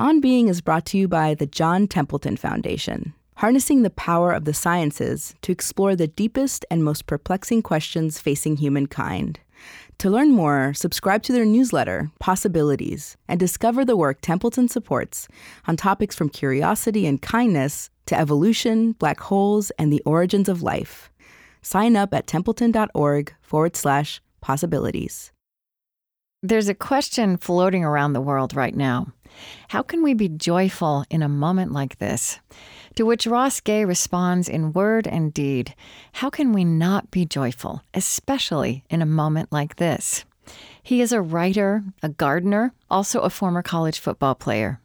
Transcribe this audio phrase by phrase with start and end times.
[0.00, 4.46] On Being is brought to you by the John Templeton Foundation, harnessing the power of
[4.46, 9.40] the sciences to explore the deepest and most perplexing questions facing humankind.
[9.98, 15.28] To learn more, subscribe to their newsletter, Possibilities, and discover the work Templeton supports
[15.68, 21.10] on topics from curiosity and kindness to evolution, black holes, and the origins of life.
[21.60, 25.30] Sign up at templeton.org forward slash possibilities.
[26.42, 29.12] There's a question floating around the world right now.
[29.68, 32.40] How can we be joyful in a moment like this?
[32.96, 35.74] To which Ross Gay responds in word and deed
[36.12, 40.24] How can we not be joyful, especially in a moment like this?
[40.82, 44.80] He is a writer, a gardener, also a former college football player.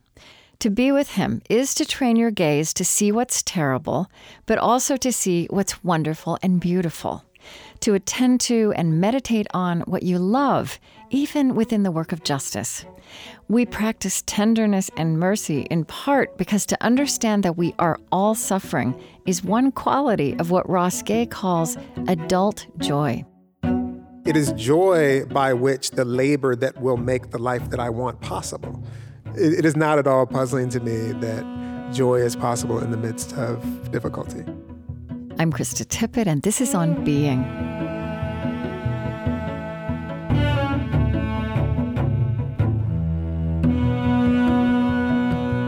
[0.59, 4.07] To be with him is to train your gaze to see what's terrible,
[4.45, 7.23] but also to see what's wonderful and beautiful.
[7.81, 12.85] To attend to and meditate on what you love, even within the work of justice.
[13.47, 18.99] We practice tenderness and mercy in part because to understand that we are all suffering
[19.27, 23.23] is one quality of what Ross Gay calls adult joy.
[24.25, 28.19] It is joy by which the labor that will make the life that I want
[28.19, 28.83] possible.
[29.35, 32.97] it, it is not at all puzzling to me that joy is possible in the
[32.97, 34.43] midst of difficulty.
[35.37, 37.43] I'm Krista Tippett, and this is On Being.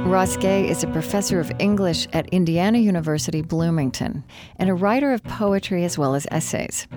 [0.09, 4.23] Ross Gay is a professor of English at Indiana University Bloomington
[4.57, 6.87] and a writer of poetry as well as essays.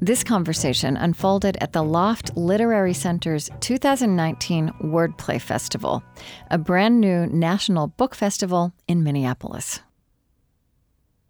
[0.00, 6.02] This conversation unfolded at the Loft Literary Center's 2019 Wordplay Festival,
[6.50, 9.80] a brand new national book festival in Minneapolis.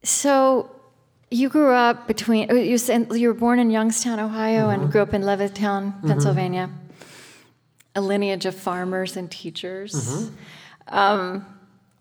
[0.02, 0.68] So,
[1.30, 2.78] you grew up between, you,
[3.14, 4.82] you were born in Youngstown, Ohio, mm-hmm.
[4.82, 6.08] and grew up in Levittown, mm-hmm.
[6.08, 7.14] Pennsylvania, mm-hmm.
[7.94, 9.94] a lineage of farmers and teachers.
[9.94, 10.34] Mm-hmm.
[10.88, 11.46] Um,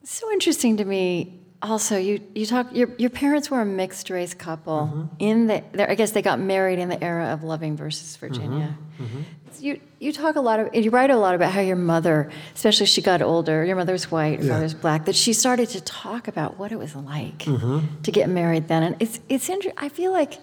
[0.04, 1.40] so interesting to me.
[1.62, 2.68] Also, you you talk.
[2.76, 4.92] Your your parents were a mixed race couple.
[4.94, 5.16] Mm-hmm.
[5.20, 8.78] In the, I guess they got married in the era of Loving versus Virginia.
[9.00, 9.04] Mm-hmm.
[9.04, 9.22] Mm-hmm.
[9.60, 10.76] You you talk a lot of.
[10.76, 13.66] You write a lot about how your mother, especially she got older.
[13.66, 14.54] Your mother was white, your yeah.
[14.54, 15.06] father's black.
[15.06, 18.02] That she started to talk about what it was like mm-hmm.
[18.04, 19.84] to get married then, and it's it's interesting.
[19.84, 20.38] I feel like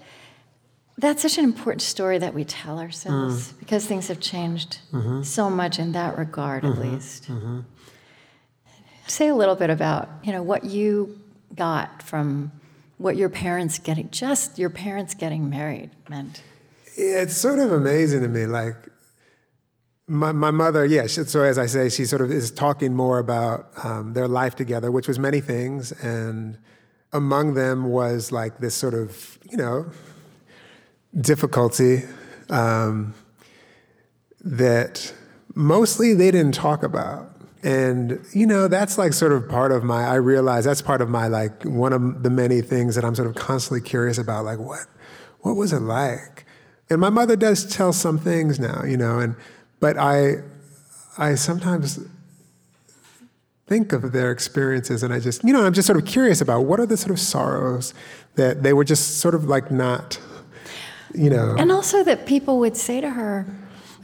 [0.99, 3.59] that's such an important story that we tell ourselves mm.
[3.59, 5.23] because things have changed mm-hmm.
[5.23, 6.95] so much in that regard, at mm-hmm.
[6.95, 7.29] least.
[9.07, 11.19] Say a little bit about, you know, what you
[11.55, 12.53] got from
[12.99, 16.43] what your parents getting, just your parents getting married meant.
[16.97, 18.47] It's sort of amazing to me.
[18.47, 18.77] Like,
[20.07, 20.85] my, my mother.
[20.85, 24.55] Yeah, so as I say, she sort of is talking more about um, their life
[24.55, 26.59] together, which was many things, and
[27.13, 29.91] among them was like this sort of, you know,
[31.19, 32.03] difficulty
[32.51, 33.15] um,
[34.41, 35.15] that
[35.55, 37.31] mostly they didn't talk about.
[37.65, 41.09] And, you know, that's like sort of part of my, I realize that's part of
[41.09, 44.45] my, like, one of the many things that I'm sort of constantly curious about.
[44.45, 44.81] Like, what,
[45.41, 46.45] what was it like?
[46.91, 49.35] And my mother does tell some things now, you know, and,
[49.81, 50.43] but I,
[51.17, 52.01] I sometimes
[53.67, 56.67] think of their experiences and I just, you know, I'm just sort of curious about
[56.67, 57.95] what are the sort of sorrows
[58.35, 60.21] that they were just sort of like not,
[61.15, 61.57] you know.
[61.59, 63.47] And also that people would say to her,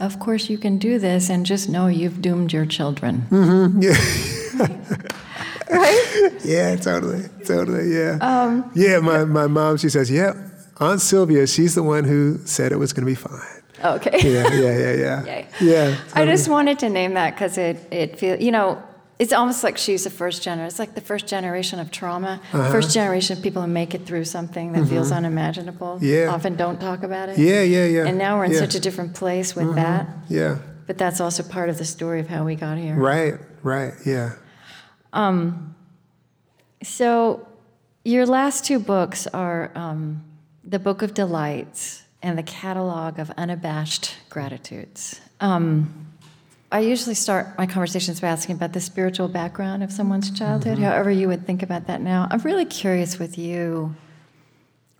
[0.01, 3.27] of course you can do this and just know you've doomed your children.
[3.31, 3.83] Mm-hmm.
[3.83, 4.67] Yeah.
[5.77, 6.33] right?
[6.45, 7.25] Yeah, totally.
[7.45, 8.19] Totally, yeah.
[8.21, 10.33] Um, yeah, my, my mom, she says, yeah,
[10.79, 13.41] Aunt Sylvia, she's the one who said it was going to be fine.
[13.83, 14.19] Okay.
[14.23, 15.25] Yeah, yeah, yeah, yeah.
[15.27, 15.49] Yay.
[15.61, 15.97] Yeah.
[15.97, 16.23] Totally.
[16.23, 18.83] I just wanted to name that because it, it feels, you know,
[19.21, 20.67] it's almost like she's the first generation.
[20.67, 22.41] It's like the first generation of trauma.
[22.55, 22.73] Uh-huh.
[22.73, 24.89] First generation of people who make it through something that mm-hmm.
[24.89, 25.99] feels unimaginable.
[26.01, 26.33] Yeah.
[26.33, 27.39] Often don't talk about it.
[27.39, 28.07] Yeah, yeah, yeah.
[28.07, 28.61] And now we're in yeah.
[28.61, 29.77] such a different place with mm-hmm.
[29.77, 30.09] that.
[30.31, 30.59] Yeah.
[30.87, 32.95] But that's also part of the story of how we got here.
[32.95, 34.37] Right, right, yeah.
[35.13, 35.77] Um,
[36.83, 37.47] so
[38.03, 40.25] your last two books are um,
[40.65, 45.21] The Book of Delights and The Catalog of Unabashed Gratitudes.
[45.41, 46.10] Um,
[46.73, 50.85] I usually start my conversations by asking about the spiritual background of someone's childhood, mm-hmm.
[50.85, 52.29] however you would think about that now.
[52.31, 53.97] I'm really curious with you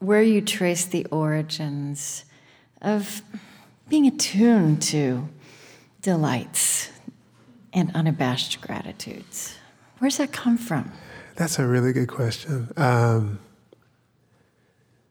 [0.01, 2.25] where you trace the origins
[2.83, 3.23] of
[3.89, 5.29] being attuned to
[6.03, 6.91] delights
[7.73, 9.57] and unabashed gratitudes.
[9.99, 10.91] Where's that come from?
[11.37, 12.73] That's a really good question.
[12.77, 13.39] Um,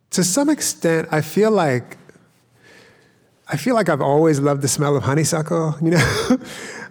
[0.09, 1.98] to some extent, I feel like
[3.51, 6.37] I feel like I've always loved the smell of honeysuckle, you know?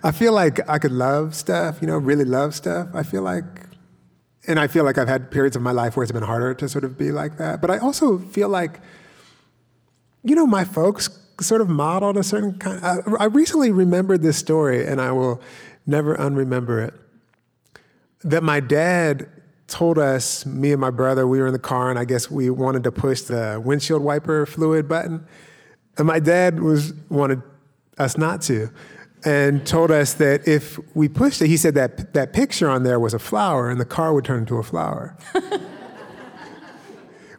[0.03, 2.89] I feel like I could love stuff, you know, really love stuff.
[2.95, 3.45] I feel like,
[4.47, 6.69] and I feel like I've had periods of my life where it's been harder to
[6.69, 7.61] sort of be like that.
[7.61, 8.81] But I also feel like,
[10.25, 11.09] you know, my folks
[11.41, 12.85] sort of modeled a certain kind.
[12.85, 15.41] I, I recently remembered this story, and I will
[15.87, 16.95] never unremember it.
[18.25, 19.29] that my dad
[19.69, 22.51] told us, me and my brother, we were in the car, and I guess we
[22.51, 25.27] wanted to push the windshield wiper fluid button.
[25.99, 27.43] And my dad was wanted
[27.99, 28.71] us not to
[29.25, 33.01] and told us that if we pushed it, he said that that picture on there
[33.01, 35.17] was a flower and the car would turn into a flower.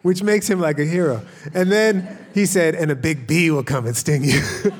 [0.01, 1.25] Which makes him like a hero.
[1.53, 4.39] And then he said, and a big bee will come and sting you.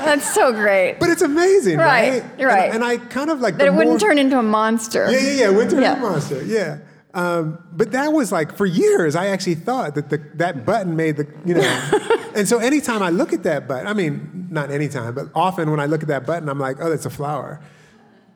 [0.00, 0.96] That's so great.
[0.98, 2.22] But it's amazing, right?
[2.38, 2.64] Right, right.
[2.66, 5.10] And, and I kind of like that it wouldn't more- turn into a monster.
[5.10, 5.48] Yeah, yeah, yeah.
[5.50, 5.94] Winter Yeah.
[5.94, 6.00] yeah.
[6.00, 6.42] Monster.
[6.44, 6.78] Yeah.
[7.12, 9.16] Um, but that was like for years.
[9.16, 12.28] I actually thought that the, that button made the you know.
[12.36, 15.80] and so anytime I look at that button, I mean, not anytime, but often when
[15.80, 17.60] I look at that button, I'm like, oh, that's a flower,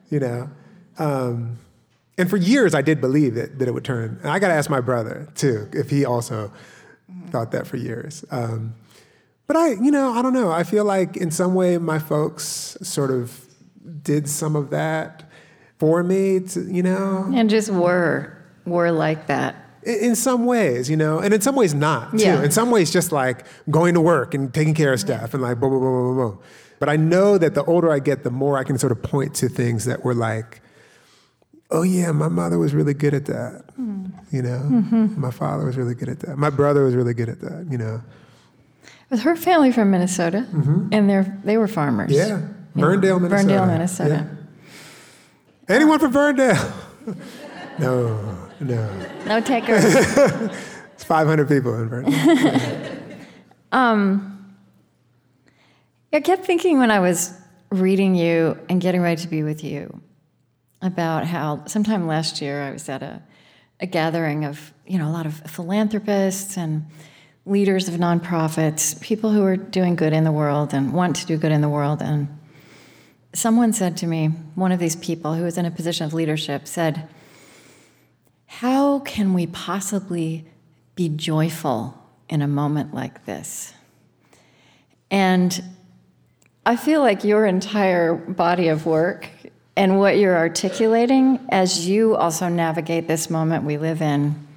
[0.09, 0.49] you know.
[0.97, 1.57] Um,
[2.17, 4.19] and for years, I did believe that that it would turn.
[4.21, 6.51] And I got to ask my brother too if he also
[7.29, 8.25] thought that for years.
[8.31, 8.75] Um,
[9.47, 10.51] but I, you know, I don't know.
[10.51, 13.45] I feel like in some way my folks sort of
[14.01, 15.23] did some of that
[15.77, 18.34] for me, to, you know, And just were
[18.65, 19.55] were like that.
[19.83, 22.17] in, some ways, you know, and in some ways not too.
[22.17, 22.43] Yeah.
[22.43, 25.59] In some ways, just like going to work and taking care of stuff and like
[25.59, 26.39] boom, boom, boom, boom, boom.
[26.79, 29.35] But I know that the older I get, the more I can sort of point
[29.35, 30.61] to things that were like,
[31.71, 33.63] oh yeah, my mother was really good at that.
[34.31, 34.59] You know,
[35.17, 36.37] my father was really good at that.
[36.37, 37.67] My brother was really good at that.
[37.69, 38.01] You know,
[39.09, 40.89] With her family from Minnesota, mm-hmm.
[40.91, 42.11] and they they were farmers.
[42.11, 42.79] Mm-hmm.
[42.79, 43.47] yeah, Ferndale, Minnesota.
[43.47, 44.27] Ferndale, Minnesota.
[45.69, 45.75] Yeah.
[45.75, 46.73] Anyone from Ferndale?
[47.79, 49.07] no, no.
[49.25, 49.83] No takers.
[50.95, 52.91] It's 500 people in Ferndale.
[53.71, 54.55] Um,
[56.13, 57.37] I kept thinking when I was
[57.71, 60.01] reading you and getting ready to be with you
[60.81, 63.21] about how sometime last year I was at a,
[63.81, 66.85] a gathering of, you know, a lot of philanthropists and
[67.45, 71.35] leaders of nonprofits, people who are doing good in the world and want to do
[71.35, 72.01] good in the world.
[72.01, 72.29] And
[73.33, 76.65] someone said to me, one of these people who was in a position of leadership
[76.65, 77.09] said,
[78.47, 80.45] How can we possibly
[80.95, 83.73] be joyful in a moment like this?
[85.11, 85.63] And
[86.65, 89.29] I feel like your entire body of work
[89.77, 94.47] and what you're articulating as you also navigate this moment we live in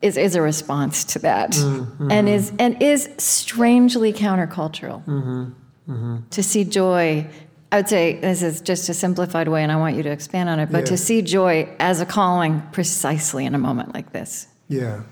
[0.00, 1.50] is, is a response to that.
[1.50, 2.10] Mm-hmm.
[2.10, 5.44] And is and is strangely countercultural mm-hmm.
[5.88, 6.16] Mm-hmm.
[6.30, 7.26] to see joy
[7.72, 10.48] i would say this is just a simplified way and i want you to expand
[10.48, 10.84] on it but Yeah.
[10.86, 15.02] to see joy as a calling precisely in a moment like this Yeah.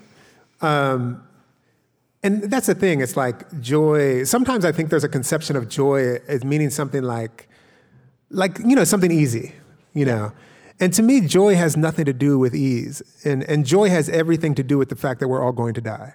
[0.62, 1.23] Um,
[2.23, 3.00] and that's the thing.
[3.00, 4.25] It's like joy.
[4.25, 7.49] Sometimes I think there's a conception of joy as meaning something like,
[8.31, 9.52] like you know, something easy.
[9.93, 10.32] You know,
[10.81, 14.55] and to me, joy has nothing to do with ease, and and joy has everything
[14.56, 16.14] to do with the fact that we're all going to die.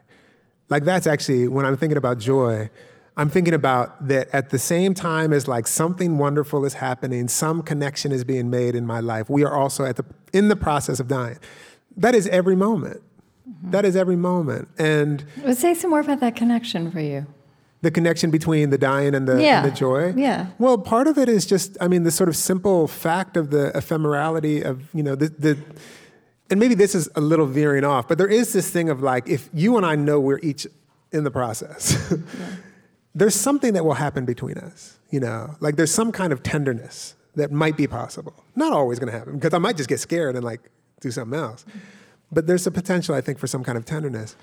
[0.70, 2.70] Like that's actually when I'm thinking about joy,
[3.18, 7.62] I'm thinking about that at the same time as like something wonderful is happening, some
[7.62, 9.30] connection is being made in my life.
[9.30, 11.38] We are also at the in the process of dying.
[11.98, 13.02] That is every moment.
[13.50, 13.72] Mm-hmm.
[13.72, 17.26] That is every moment, and Well, say some more about that connection for you
[17.82, 19.64] the connection between the dying and the, Yeah.
[19.64, 20.14] and the joy.
[20.16, 20.48] Yeah.
[20.60, 23.72] Well, part of it is just, I mean, the sort of simple fact of the
[23.74, 25.58] ephemerality of, you know, the, the
[26.52, 29.28] and maybe this is a little veering off, but there is this thing of like,
[29.28, 30.68] if you and I know we're each
[31.12, 32.14] in the process,
[33.14, 37.16] there's something that will happen between us, you know, like there's some kind of tenderness
[37.36, 38.34] that might be possible.
[38.56, 40.62] Not always going to happen because I might just get scared and like
[41.00, 41.66] do something else.
[42.32, 44.36] But there's a potential, I think, for some kind of tenderness.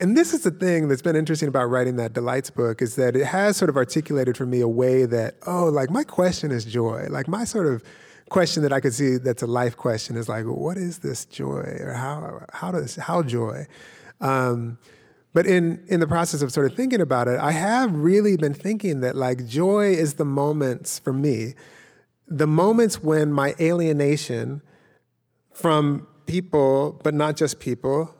[0.00, 3.16] And this is the thing that's been interesting about writing that Delights book is that
[3.16, 6.64] it has sort of articulated for me a way that, oh, like my question is
[6.64, 7.06] joy.
[7.10, 7.82] Like my sort of
[8.28, 11.78] question that I could see that's a life question is like, what is this joy?
[11.80, 13.66] Or how how does how joy?
[14.20, 14.78] Um,
[15.34, 18.54] but in in the process of sort of thinking about it, I have really been
[18.54, 21.54] thinking that like joy is the moments for me,
[22.26, 24.62] the moments when my alienation
[25.52, 28.14] from people, but not just people,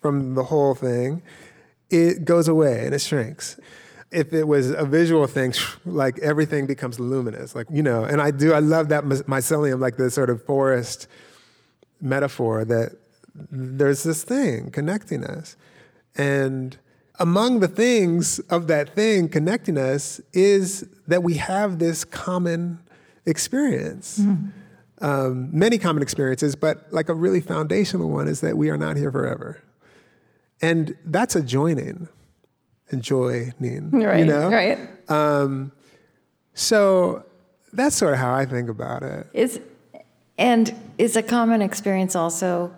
[0.00, 1.22] from the whole thing,
[1.90, 3.58] it goes away and it shrinks.
[4.10, 5.54] If it was a visual thing,
[5.84, 9.96] like everything becomes luminous, like, you know, and I do, I love that mycelium, like
[9.96, 11.08] the sort of forest
[12.00, 12.92] metaphor that
[13.50, 15.56] there's this thing connecting us.
[16.18, 16.76] And
[17.18, 22.80] among the things of that thing connecting us is that we have this common
[23.24, 24.20] experience.
[25.00, 28.96] Um, many common experiences, but like a really foundational one is that we are not
[28.96, 29.62] here forever.
[30.60, 32.08] And that's a joining
[32.90, 33.90] and joining.
[33.92, 34.50] right You know?
[34.50, 34.78] right
[36.54, 37.24] So
[37.72, 39.28] that's sort of how I think about it.
[39.32, 39.60] Is
[40.36, 42.72] and is a common experience also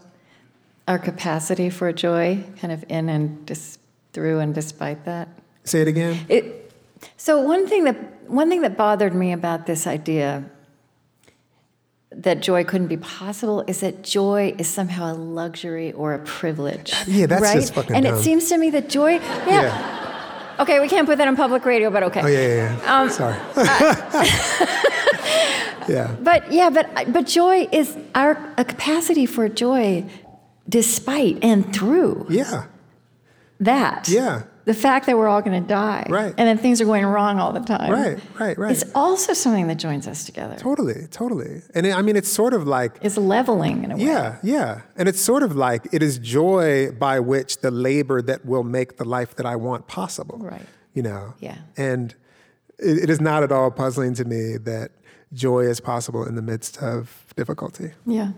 [0.90, 3.78] our capacity for joy, kind of in and dis,
[4.12, 5.28] through and despite that.
[5.62, 6.26] Say it again.
[6.28, 6.72] It,
[7.16, 7.96] so one thing that
[8.28, 10.44] one thing that bothered me about this idea
[12.10, 16.92] that joy couldn't be possible is that joy is somehow a luxury or a privilege.
[17.06, 17.54] Yeah, that's right?
[17.54, 18.16] just fucking And dumb.
[18.16, 19.46] it seems to me that joy, yeah.
[19.46, 20.56] Yeah.
[20.58, 22.20] Okay, we can't put that on public radio, but okay.
[22.22, 23.00] Oh yeah, yeah, yeah.
[23.00, 23.36] Um, Sorry.
[25.88, 26.14] yeah.
[26.20, 30.04] But yeah, but but joy is our a capacity for joy,
[30.70, 32.64] despite and through Yeah.
[33.60, 34.08] that.
[34.08, 34.44] Yeah.
[34.66, 36.06] The fact that we're all going to die.
[36.08, 36.32] Right.
[36.38, 37.90] And then things are going wrong all the time.
[37.90, 38.18] Right.
[38.38, 38.56] Right.
[38.56, 38.70] Right.
[38.70, 40.54] It's also something that joins us together.
[40.58, 41.06] totally.
[41.10, 41.62] Totally.
[41.74, 44.04] And it, I mean, it's sort of like It's leveling in a way.
[44.04, 44.82] Yeah, yeah.
[44.96, 48.96] And it's sort of like it is joy by which the labor that will make
[48.98, 50.38] the life that I want possible.
[50.38, 50.66] Right.
[50.94, 51.34] You know?
[51.40, 51.58] Yeah.
[51.76, 52.14] And
[52.78, 54.92] it, it is not at all puzzling to me that
[55.32, 57.92] joy is possible in the midst of difficulty.
[58.06, 58.32] Yeah.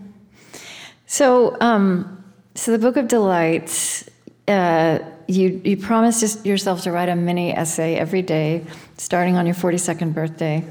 [1.05, 2.22] So, um,
[2.55, 4.09] so the Book of Delights,
[4.47, 8.65] uh, you you promised yourself to write a mini essay every day,
[8.97, 10.63] starting on your 42nd birthday,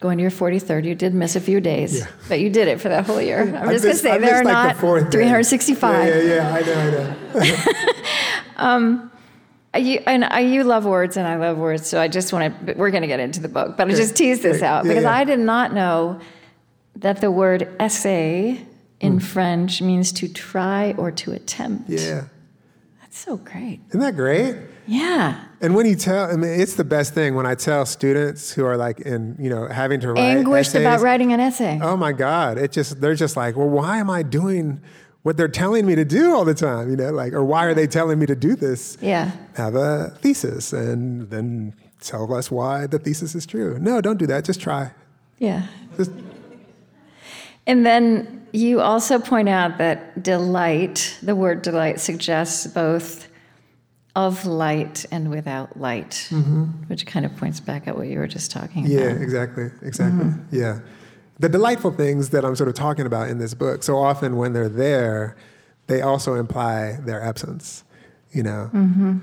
[0.00, 0.84] going to your 43rd.
[0.84, 2.06] You did miss a few days, Yeah.
[2.28, 3.42] but you did it for that whole year.
[3.42, 6.08] I'm I just going to say there are like, not the 365.
[6.08, 6.54] Yeah, yeah, yeah.
[6.54, 7.14] I know, I know.
[9.74, 11.86] Uh, You, and I, you love words, and I love words.
[11.86, 12.74] So I just want to.
[12.74, 15.04] We're going to get into the book, but I just tease this out Yeah, because
[15.04, 15.16] yeah.
[15.16, 16.20] I did not know
[16.96, 18.60] that the word essay
[19.02, 19.18] in hmm.
[19.18, 21.90] French means to try or to attempt.
[21.90, 22.24] Yeah.
[23.00, 23.80] That's so great.
[23.88, 24.56] Isn't that great?
[24.86, 25.44] Yeah.
[25.60, 28.64] And when you tell, I mean, it's the best thing when I tell students who
[28.64, 31.78] are like in, you know, having to write Anguished essays, about writing an essay.
[31.82, 32.58] Oh my God.
[32.58, 34.80] It just, they're just like, well, why am I doing
[35.22, 36.90] what they're telling me to do all the time?
[36.90, 38.96] You know, like, or why are they telling me to do this?
[39.00, 39.32] Yeah.
[39.56, 43.78] Have a thesis and then tell us why the thesis is true.
[43.78, 44.44] No, don't do that.
[44.44, 44.90] Just try.
[45.38, 45.66] Yeah.
[45.96, 46.10] Just,
[47.66, 53.28] And then you also point out that delight, the word delight, suggests both
[54.14, 56.64] of light and without light, mm-hmm.
[56.88, 59.16] which kind of points back at what you were just talking yeah, about.
[59.16, 59.70] Yeah, exactly.
[59.80, 60.24] Exactly.
[60.24, 60.56] Mm-hmm.
[60.56, 60.80] Yeah.
[61.38, 64.52] The delightful things that I'm sort of talking about in this book, so often when
[64.52, 65.36] they're there,
[65.86, 67.84] they also imply their absence,
[68.32, 68.70] you know?
[68.72, 69.18] Mm-hmm.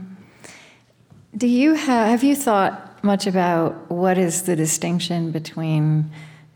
[1.37, 6.09] Do you have, have you thought much about what is the distinction between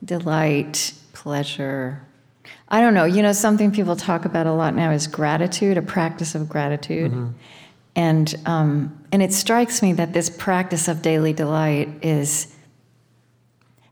[0.03, 2.05] delight, pleasure?
[2.69, 3.05] I don't know.
[3.05, 7.33] You know, something people talk about a lot now is gratitude, a practice of gratitude.
[7.95, 12.49] And, um, and it strikes me that this practice of daily delight is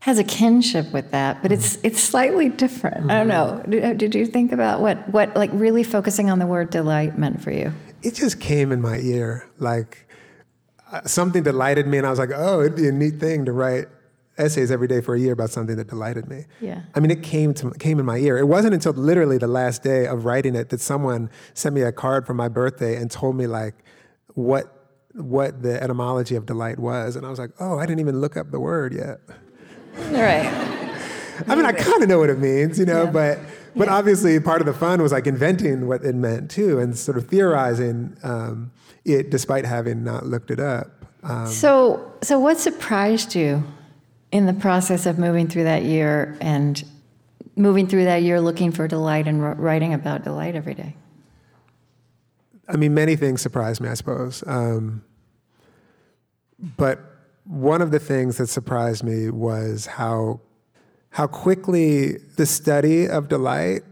[0.00, 3.08] has a kinship with that, but it's it's slightly different.
[3.08, 3.62] I don't know.
[3.68, 7.40] Did, did you think about what what like really focusing on the word delight meant
[7.40, 7.72] for you?
[8.02, 10.06] it just came in my ear like
[10.90, 13.52] uh, something delighted me and i was like oh it'd be a neat thing to
[13.52, 13.86] write
[14.38, 16.80] essays every day for a year about something that delighted me Yeah.
[16.94, 19.82] i mean it came to came in my ear it wasn't until literally the last
[19.82, 23.36] day of writing it that someone sent me a card for my birthday and told
[23.36, 23.74] me like
[24.34, 28.20] what what the etymology of delight was and i was like oh i didn't even
[28.20, 29.20] look up the word yet
[30.10, 30.68] right.
[31.48, 33.10] I mean, I kind of know what it means, you know, Yeah.
[33.10, 33.38] but
[33.74, 33.94] but Yeah.
[33.94, 37.26] obviously part of the fun was like inventing what it meant too, and sort of
[37.26, 38.70] theorizing um,
[39.04, 40.88] it despite having not looked it up.
[41.22, 43.64] Um, So, so what surprised you
[44.32, 46.82] in the process of moving through that year and
[47.54, 50.96] moving through that year looking for delight and writing about delight every day?
[52.66, 54.42] I mean, many things surprised me, I suppose.
[54.46, 55.04] Um,
[56.76, 57.00] but
[57.44, 60.40] one of the things that surprised me was how
[61.10, 63.82] how quickly the study of delight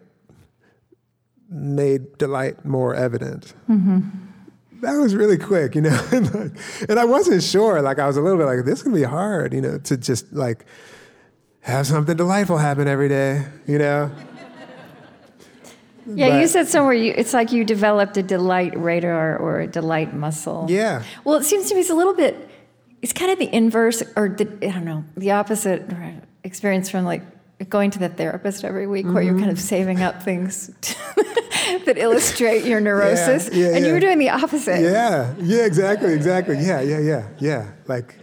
[1.50, 3.52] made delight more evident.
[4.80, 6.00] That was really quick, you know.
[6.12, 6.52] and, like,
[6.88, 7.82] and I wasn't sure.
[7.82, 9.96] Like I was a little bit like, this is gonna be hard, you know, to
[9.96, 10.64] just like
[11.62, 14.10] have something delightful happen every day, you know.
[16.12, 20.12] Yeah, you said somewhere you, it's like you developed a delight radar or a delight
[20.14, 20.66] muscle.
[20.68, 21.04] Yeah.
[21.24, 22.48] Well, it seems to me it's a little bit,
[23.02, 25.84] it's kind of the inverse or the, I don't know, the opposite
[26.42, 27.22] experience from like
[27.68, 29.40] going to the therapist every week where you're Mm-hmm.
[29.40, 30.70] kind of saving up things
[31.86, 33.50] that illustrate your neurosis.
[33.52, 34.80] yeah, and you were doing the opposite.
[34.80, 36.58] Yeah, yeah, exactly, exactly.
[36.58, 37.72] Yeah, yeah, yeah, yeah.
[37.86, 38.16] Like,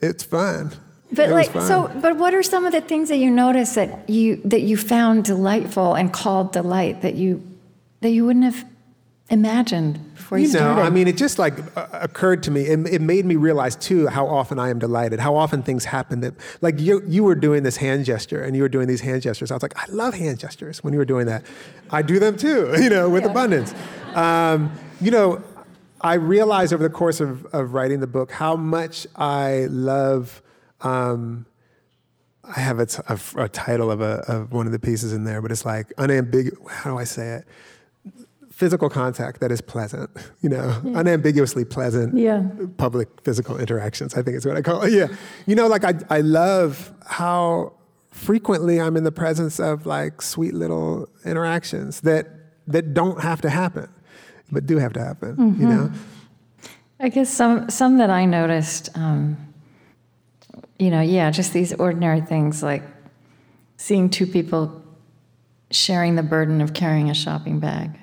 [0.00, 0.72] it's fun.
[1.10, 4.10] But It like so but what are some of the things that you noticed that
[4.10, 7.42] you that you found delightful and called delight that you
[8.02, 8.66] that you wouldn't have
[9.30, 10.82] imagined before you, you know, started?
[10.82, 12.62] I mean, it just like uh, occurred to me.
[12.62, 15.20] It, it made me realize too how often I am delighted.
[15.20, 18.60] How often things happen that, like you, you were doing this hand gesture and you
[18.62, 19.50] were doing these hand gestures.
[19.50, 20.84] I was like, I love hand gestures.
[20.84, 21.44] When you were doing that,
[21.90, 22.74] I do them too.
[22.78, 23.74] You know, with abundance.
[24.14, 25.42] Um, you know,
[26.00, 30.42] I realized over the course of, of writing the book how much I love.
[30.80, 31.44] Um,
[32.44, 35.24] I have a, t- a a title of, a, of one of the pieces in
[35.24, 36.58] there, but it's like unambiguous.
[36.72, 37.44] How do I say it?
[38.58, 40.10] Physical contact that is pleasant,
[40.42, 42.18] you know, unambiguously pleasant.
[42.18, 42.42] Yeah.
[42.76, 44.92] Public physical interactions, I think is what I call it.
[44.92, 45.06] Yeah.
[45.46, 47.74] You know, like I, I love how
[48.10, 52.26] frequently I'm in the presence of like sweet little interactions that
[52.66, 53.88] that don't have to happen,
[54.50, 55.36] but do have to happen.
[55.36, 55.62] Mm-hmm.
[55.62, 55.92] You know.
[56.98, 59.36] I guess some some that I noticed, um,
[60.80, 62.82] you know, yeah, just these ordinary things like
[63.76, 64.82] seeing two people
[65.70, 67.98] sharing the burden of carrying a shopping bag.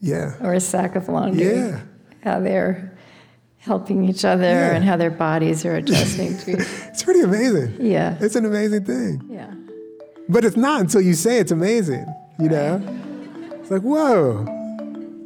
[0.00, 0.34] Yeah.
[0.40, 1.46] Or a sack of laundry.
[1.46, 1.80] Yeah.
[2.22, 2.98] How they're
[3.58, 4.74] helping each other yeah.
[4.74, 6.52] and how their bodies are adjusting to
[6.88, 7.76] It's pretty amazing.
[7.78, 8.16] Yeah.
[8.20, 9.22] It's an amazing thing.
[9.30, 9.54] Yeah.
[10.28, 12.06] But it's not until you say it's amazing,
[12.38, 12.82] you know?
[13.60, 14.44] It's like, whoa,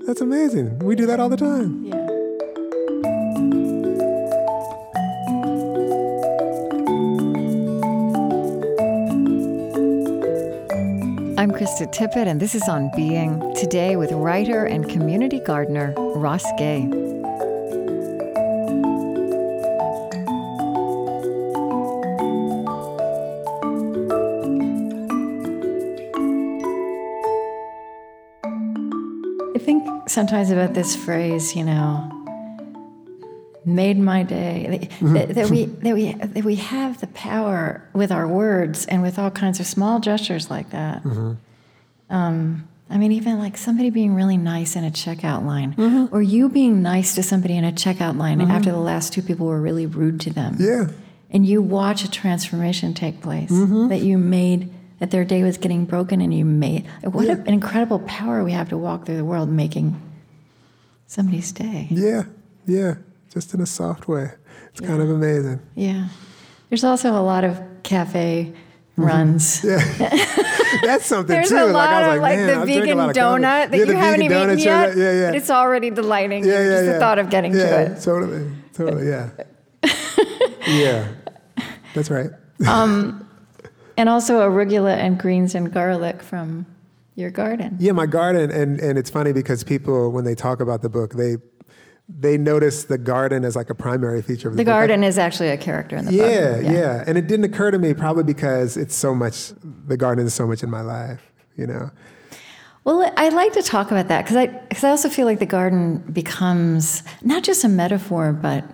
[0.06, 0.78] that's amazing.
[0.80, 1.84] We do that all the time.
[1.84, 2.03] Yeah.
[11.44, 16.42] I'm Krista Tippett, and this is On Being, today with writer and community gardener Ross
[16.56, 16.88] Gay.
[29.54, 32.23] I think sometimes about this phrase, you know,
[33.66, 34.88] made my day.
[35.00, 39.18] That, that, we that we that we have the power with our words and with
[39.18, 41.02] all kinds of small gestures like that.
[41.02, 41.34] Mm-hmm.
[42.10, 46.14] Um, I mean, even like somebody being really nice in a checkout line, mm-hmm.
[46.14, 48.50] or you being nice to somebody in a checkout line mm-hmm.
[48.50, 50.56] after the last two people were really rude to them.
[50.58, 50.88] Yeah.
[51.30, 53.88] And you watch a transformation take place mm-hmm.
[53.88, 56.86] that you made, that their day was getting broken, and you made.
[57.02, 57.32] What yeah.
[57.32, 60.00] an incredible power we have to walk through the world making
[61.06, 61.88] somebody's day.
[61.90, 62.24] Yeah,
[62.66, 62.94] yeah
[63.34, 64.30] just in a soft way.
[64.70, 64.88] It's yeah.
[64.88, 65.60] kind of amazing.
[65.74, 66.08] Yeah.
[66.70, 68.54] There's also a lot of cafe
[68.92, 69.04] mm-hmm.
[69.04, 69.64] runs.
[70.74, 70.80] Yeah.
[70.82, 71.48] That's something too.
[71.48, 71.56] There's too.
[71.56, 74.58] a lot like, of like, like the vegan donut that yeah, you haven't even eaten
[74.58, 74.96] yet.
[74.96, 75.26] Yeah, yeah.
[75.28, 76.52] But it's already delighting yeah.
[76.52, 78.02] Yeah, just the thought of getting to it.
[78.02, 78.50] Totally.
[78.72, 79.30] Totally, yeah.
[80.66, 81.08] yeah.
[81.94, 82.30] That's right.
[82.66, 83.28] um,
[83.96, 86.66] and also arugula and greens and garlic from
[87.14, 87.76] your garden.
[87.78, 91.14] Yeah, my garden, and, and it's funny because people, when they talk about the book,
[91.14, 91.36] they
[92.08, 95.48] they noticed the garden as like a primary feature of the, the garden is actually
[95.48, 96.64] a character in the yeah, book.
[96.64, 97.04] Yeah, yeah.
[97.06, 99.52] And it didn't occur to me probably because it's so much
[99.86, 101.90] the garden is so much in my life, you know.
[102.84, 105.46] Well, I like to talk about that because I because I also feel like the
[105.46, 108.64] garden becomes not just a metaphor, but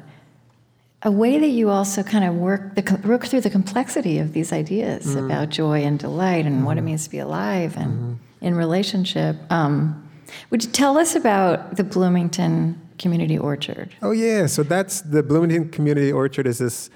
[1.03, 4.53] a way that you also kind of work the work through the complexity of these
[4.53, 5.27] ideas mm-hmm.
[5.27, 6.64] about joy and delight and mm-hmm.
[6.64, 6.87] what it mm-hmm.
[6.87, 8.45] means to be alive and mm-hmm.
[8.45, 9.37] in relationship.
[9.51, 10.10] Um,
[10.51, 13.90] would you tell us about the Bloomington Community Orchard.
[14.03, 16.90] Oh yeah, so that's the Bloomington Community Orchard is this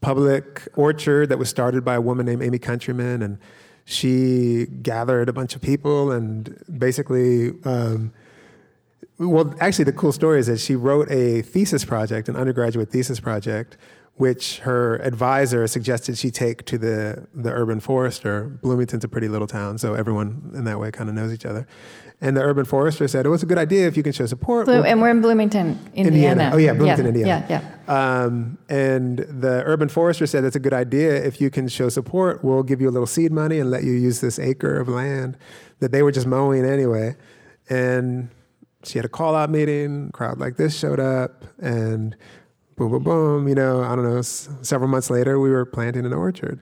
[0.00, 3.38] public orchard that was started by a woman named Amy Countryman, and
[3.84, 7.52] she gathered a bunch of people and basically.
[7.64, 8.12] Um,
[9.20, 13.18] well, actually, the cool story is that she wrote a thesis project, an undergraduate thesis
[13.18, 13.76] project,
[14.18, 18.58] which her advisor suggested she take to the, the urban forester.
[18.62, 21.66] Bloomington's a pretty little town, so everyone in that way kind of knows each other.
[22.20, 24.68] And the urban forester said, it was a good idea if you can show support.
[24.68, 26.06] And we're in Bloomington, Indiana.
[26.08, 26.50] Indiana.
[26.52, 27.46] Oh, yeah, Bloomington, yeah, Indiana.
[27.48, 28.22] Yeah, yeah.
[28.22, 31.14] Um, and the urban forester said, it's a good idea.
[31.14, 33.92] If you can show support, we'll give you a little seed money and let you
[33.92, 35.38] use this acre of land
[35.78, 37.14] that they were just mowing anyway.
[37.70, 38.30] And
[38.82, 42.16] she had a call out meeting, crowd like this showed up, and
[42.78, 43.48] boom, boom, boom.
[43.48, 46.60] You know, I don't know, s- several months later, we were planting an orchard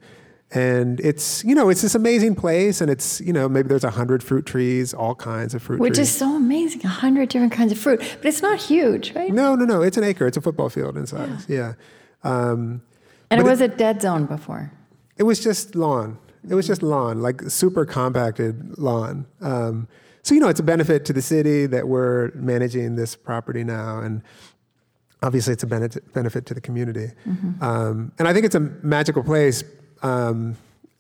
[0.53, 3.91] and it's you know it's this amazing place and it's you know maybe there's a
[3.91, 5.81] hundred fruit trees all kinds of fruit trees.
[5.81, 6.09] which trees.
[6.09, 9.57] is so amazing a hundred different kinds of fruit but it's not huge right no
[9.57, 11.75] no no it's an acre it's a football field in size yeah,
[12.25, 12.31] yeah.
[12.51, 12.83] Um,
[13.31, 14.71] and it was it, a dead zone before
[15.17, 16.17] it was just lawn
[16.49, 19.89] it was just lawn like super compacted lawn um,
[20.23, 23.99] so you know it's a benefit to the city that we're managing this property now
[23.99, 24.23] and
[25.23, 27.63] obviously it's a benefit, benefit to the community mm-hmm.
[27.63, 29.65] um, and i think it's a magical place
[30.03, 30.57] um,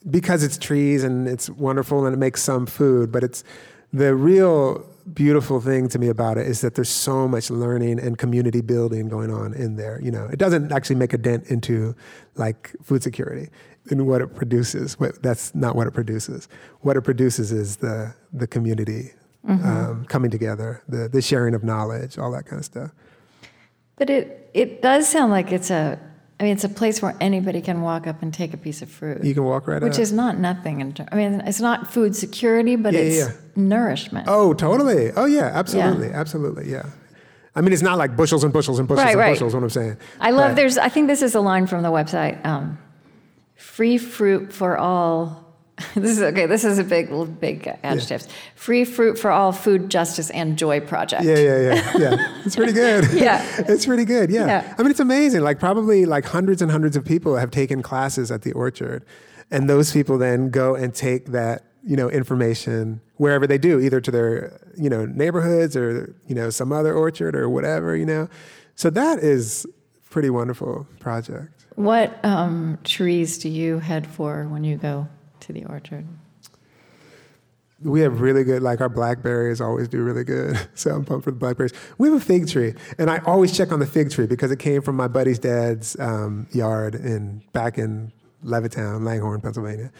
[0.08, 3.42] because it's trees and it's wonderful and it makes some food, but it's
[3.92, 8.18] the real beautiful thing to me about it is that there's so much learning and
[8.18, 10.00] community building going on in there.
[10.02, 11.94] You know, it doesn't actually make a dent into
[12.34, 13.48] like food security
[13.90, 14.96] in what it produces.
[15.22, 16.48] That's not what it produces.
[16.80, 19.12] What it produces is the the community
[19.48, 19.66] mm-hmm.
[19.66, 22.90] um, coming together, the the sharing of knowledge, all that kind of stuff.
[23.96, 25.98] But it it does sound like it's a
[26.38, 28.90] I mean, it's a place where anybody can walk up and take a piece of
[28.90, 29.24] fruit.
[29.24, 29.82] You can walk right up.
[29.82, 30.00] Which up.
[30.00, 30.80] is not nothing.
[30.80, 33.32] In ter- I mean, it's not food security, but yeah, it's yeah.
[33.54, 34.26] nourishment.
[34.28, 35.12] Oh, totally.
[35.12, 36.08] Oh, yeah, absolutely.
[36.08, 36.20] Yeah.
[36.20, 36.86] Absolutely, yeah.
[37.54, 39.32] I mean, it's not like bushels and bushels and bushels right, and right.
[39.32, 39.96] bushels, what I'm saying.
[40.20, 42.76] I love, but, there's, I think this is a line from the website um,
[43.54, 45.45] free fruit for all
[45.94, 46.46] this is okay.
[46.46, 48.26] This is a big, big adjectives.
[48.26, 48.32] Yeah.
[48.54, 51.24] Free fruit for all, food justice and joy project.
[51.24, 52.42] Yeah, yeah, yeah, yeah.
[52.46, 53.04] It's pretty good.
[53.12, 54.30] yeah, it's pretty good.
[54.30, 54.46] Yeah.
[54.46, 54.74] yeah.
[54.78, 55.42] I mean, it's amazing.
[55.42, 59.04] Like probably like hundreds and hundreds of people have taken classes at the orchard,
[59.50, 64.00] and those people then go and take that you know information wherever they do, either
[64.00, 68.30] to their you know neighborhoods or you know some other orchard or whatever you know.
[68.76, 69.66] So that is
[70.08, 71.66] pretty wonderful project.
[71.74, 75.06] What um, trees do you head for when you go
[75.46, 76.06] to the orchard?
[77.82, 80.58] We have really good, like our blackberries always do really good.
[80.74, 81.72] So I'm pumped for the blackberries.
[81.98, 84.58] We have a fig tree, and I always check on the fig tree because it
[84.58, 88.12] came from my buddy's dad's um, yard in back in
[88.44, 89.90] Levittown, Langhorne, Pennsylvania.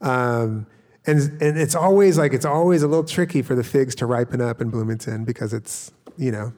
[0.00, 0.66] Um,
[1.06, 4.40] and and it's always like it's always a little tricky for the figs to ripen
[4.40, 6.52] up in Bloomington because it's you know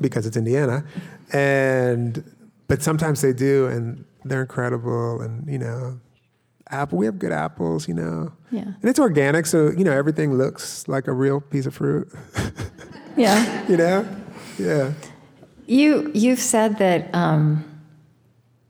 [0.00, 0.84] because it's Indiana,
[1.32, 2.24] and
[2.68, 6.00] but sometimes they do, and they're incredible, and you know
[6.72, 6.98] apple.
[6.98, 8.32] We have good apples, you know.
[8.50, 8.62] Yeah.
[8.62, 12.10] And it's organic, so you know everything looks like a real piece of fruit.
[13.16, 13.66] Yeah.
[13.68, 14.08] you know.
[14.58, 14.92] Yeah.
[15.66, 17.64] You you've said that um,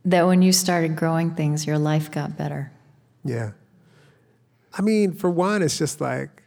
[0.05, 2.73] that when you started growing things, your life got better.
[3.25, 3.53] Yeah.
[4.75, 6.43] I mean, for one, it's just like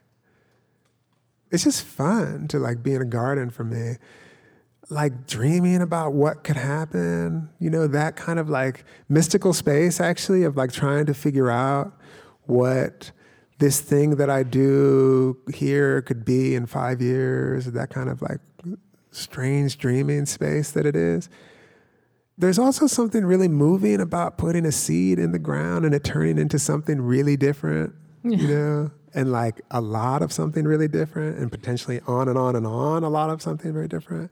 [1.51, 3.95] it's just fun to like be in a garden for me.
[4.89, 10.43] Like dreaming about what could happen, you know, that kind of like mystical space actually
[10.43, 11.93] of like trying to figure out
[12.43, 13.11] what
[13.57, 18.39] this thing that I do here could be in five years, that kind of like
[19.11, 21.29] strange dreaming space that it is.
[22.37, 26.37] There's also something really moving about putting a seed in the ground and it turning
[26.37, 31.49] into something really different, you know, and like a lot of something really different, and
[31.49, 34.29] potentially on and on and on, a lot of something very different.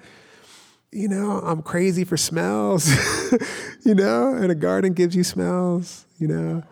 [0.93, 2.87] You know, I'm crazy for smells,
[3.83, 6.63] you know, and a garden gives you smells, you know.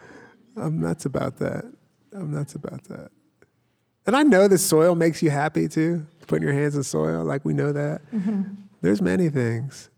[0.55, 1.65] I'm nuts about that.
[2.13, 3.09] I'm nuts about that.
[4.05, 7.45] And I know the soil makes you happy too, putting your hands in soil, like
[7.45, 8.01] we know that.
[8.81, 9.89] There's many things.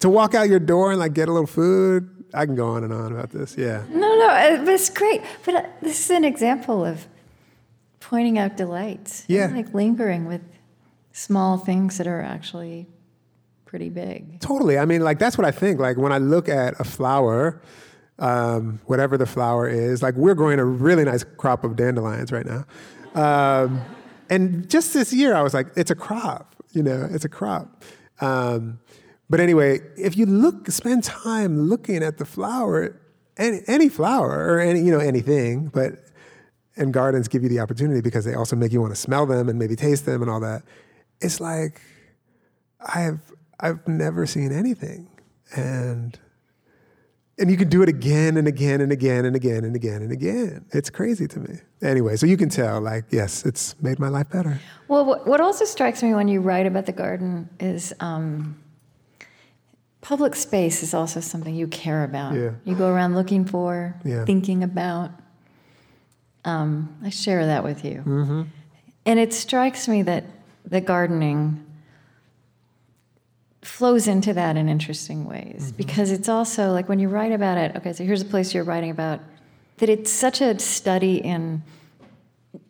[0.00, 2.84] To walk out your door and like get a little food, I can go on
[2.84, 3.56] and on about this.
[3.56, 3.84] Yeah.
[3.90, 5.22] No, no, uh, it's great.
[5.44, 7.06] But uh, this is an example of
[8.00, 9.24] pointing out delights.
[9.28, 9.46] Yeah.
[9.48, 10.42] Like lingering with
[11.12, 12.86] small things that are actually
[13.70, 14.40] pretty big.
[14.40, 14.78] Totally.
[14.78, 15.78] I mean, like that's what I think.
[15.78, 17.62] Like when I look at a flower,
[18.18, 22.44] um, whatever the flower is, like we're growing a really nice crop of dandelions right
[22.44, 22.64] now.
[23.14, 23.80] Um,
[24.28, 26.56] and just this year, I was like, it's a crop.
[26.72, 27.84] You know, it's a crop.
[28.20, 28.80] Um,
[29.28, 33.00] but anyway, if you look, spend time looking at the flower,
[33.36, 35.92] any, any flower or any, you know, anything, but
[36.76, 39.48] and gardens give you the opportunity because they also make you want to smell them
[39.48, 40.64] and maybe taste them and all that.
[41.20, 41.80] It's like
[42.80, 43.20] I've
[43.60, 45.08] I've never seen anything,
[45.54, 46.18] and
[47.38, 50.12] and you can do it again and again and again and again and again and
[50.12, 50.66] again.
[50.72, 51.58] It's crazy to me.
[51.80, 54.60] Anyway, so you can tell, like, yes, it's made my life better.
[54.88, 58.60] Well, what, what also strikes me when you write about the garden is um,
[60.02, 62.34] public space is also something you care about.
[62.34, 62.50] Yeah.
[62.64, 64.26] You go around looking for, Yeah.
[64.26, 65.10] thinking about.
[66.44, 68.02] Um, I share that with you.
[68.06, 68.42] Mm-hmm.
[69.06, 70.24] And it strikes me that
[70.66, 71.64] the gardening
[73.62, 75.76] flows into that in interesting ways Mm-hmm.
[75.76, 78.64] because it's also like when you write about it, okay, so here's a place you're
[78.64, 79.20] writing about,
[79.78, 81.62] that it's such a study in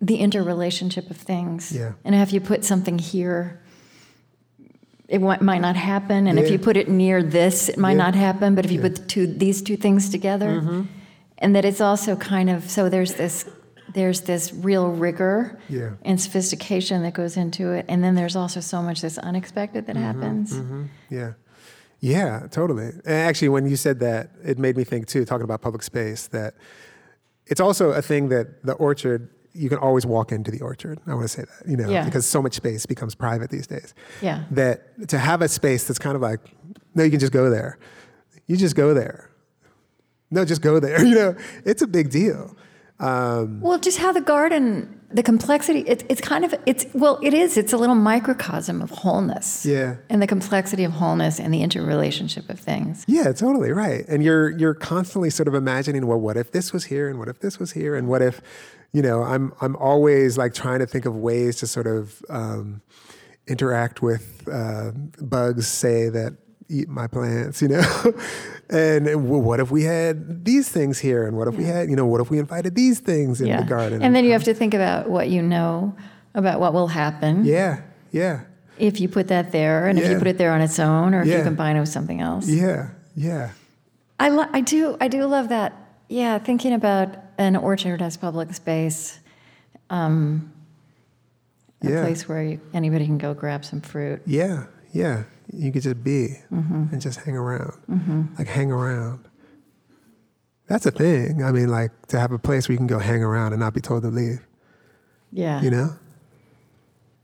[0.01, 1.73] the interrelationship of things.
[1.73, 1.93] Yeah.
[2.05, 3.61] And if you put something here,
[5.09, 6.27] it might not happen.
[6.27, 7.97] And if you put it near this, it might Yeah.
[8.07, 8.55] not happen.
[8.55, 8.89] But if you Yeah.
[8.89, 10.83] put the two, these two things together, Mm-hmm.
[11.39, 13.45] and that it's also kind of so there's this
[13.95, 15.91] there's this real rigor Yeah.
[16.05, 19.97] and sophistication that goes into it, and then there's also so much that's unexpected that
[19.97, 20.53] happens.
[20.55, 20.85] Mm-hmm.
[21.11, 21.33] Yeah.
[22.01, 22.87] Yeah, totally.
[23.05, 26.29] And actually, when you said that, it made me think too, talking about public space,
[26.29, 26.55] that
[27.47, 30.99] it's also a thing that the orchard, you can always walk into the orchard.
[31.07, 32.05] I want to say that, you know, Yeah.
[32.05, 33.93] because so much space becomes private these days.
[34.23, 34.45] Yeah.
[34.53, 36.41] That to have a space that's kind of like,
[36.95, 37.79] no, you can just go there.
[38.47, 39.29] You just go there.
[40.31, 41.05] No, just go there.
[41.11, 42.57] You know, it's a big deal.
[43.01, 47.33] Um, Well, just how the garden, the complexity, it, it's kind of, it's, well, it
[47.33, 49.65] is, it's a little microcosm of wholeness.
[49.65, 49.97] Yeah.
[50.11, 53.05] And the complexity of wholeness and the interrelationship of things.
[53.09, 54.05] Yeah, totally right.
[54.07, 57.29] And you're you're constantly sort of imagining, well, what if this was here, and what
[57.29, 58.43] if this was here, and what if,
[58.93, 62.83] you know, I'm I'm always like trying to think of ways to sort of um,
[63.47, 66.35] interact with uh, bugs, say that
[66.71, 67.83] eat my plants, you know,
[68.71, 71.97] and well, what if we had these things here, and what if we had, you
[71.97, 74.03] know, what if we invited these things in the garden?
[74.03, 75.95] And then you have to think about what you know
[76.35, 78.43] about what will happen yeah, yeah,
[78.79, 81.23] if you put that there and if you put it there on its own or
[81.23, 82.47] if you combine it with something else.
[82.49, 83.51] yeah, yeah,
[84.21, 85.75] I, lo- I do I do love that.
[86.09, 89.19] Yeah, thinking about an orchard as public space,
[89.91, 90.53] um,
[91.83, 92.03] a Yeah.
[92.03, 94.23] place where you, anybody can go grab some fruit.
[94.27, 95.25] yeah, yeah.
[95.53, 96.87] You could just be Mm-hmm.
[96.93, 99.27] and just hang around, like hang around.
[100.69, 101.43] That's a thing.
[101.43, 103.75] I mean, like to have a place where you can go hang around and not
[103.75, 104.47] be told to leave.
[105.33, 105.61] Yeah.
[105.61, 105.91] You know?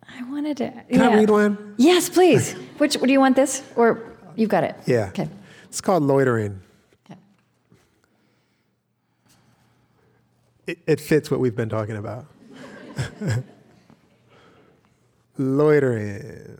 [0.09, 0.71] I wanted to.
[0.71, 1.09] Can yeah.
[1.11, 1.75] I read one?
[1.77, 2.55] Yes, please.
[2.79, 4.03] Which do you want this or
[4.35, 4.75] you've got it?
[4.87, 5.09] Yeah.
[5.09, 5.29] Okay.
[5.69, 6.61] It's called loitering.
[7.09, 7.21] Okay.
[10.67, 12.27] It, it fits what we've been talking about.
[15.39, 16.59] loitering.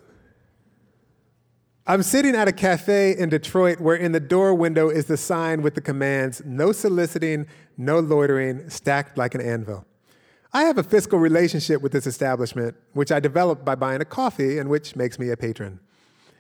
[1.89, 5.63] I'm sitting at a cafe in Detroit where in the door window is the sign
[5.63, 7.47] with the commands no soliciting,
[7.77, 9.87] no loitering, stacked like an anvil.
[10.53, 14.59] I have a fiscal relationship with this establishment, which I developed by buying a coffee
[14.59, 15.79] and which makes me a patron.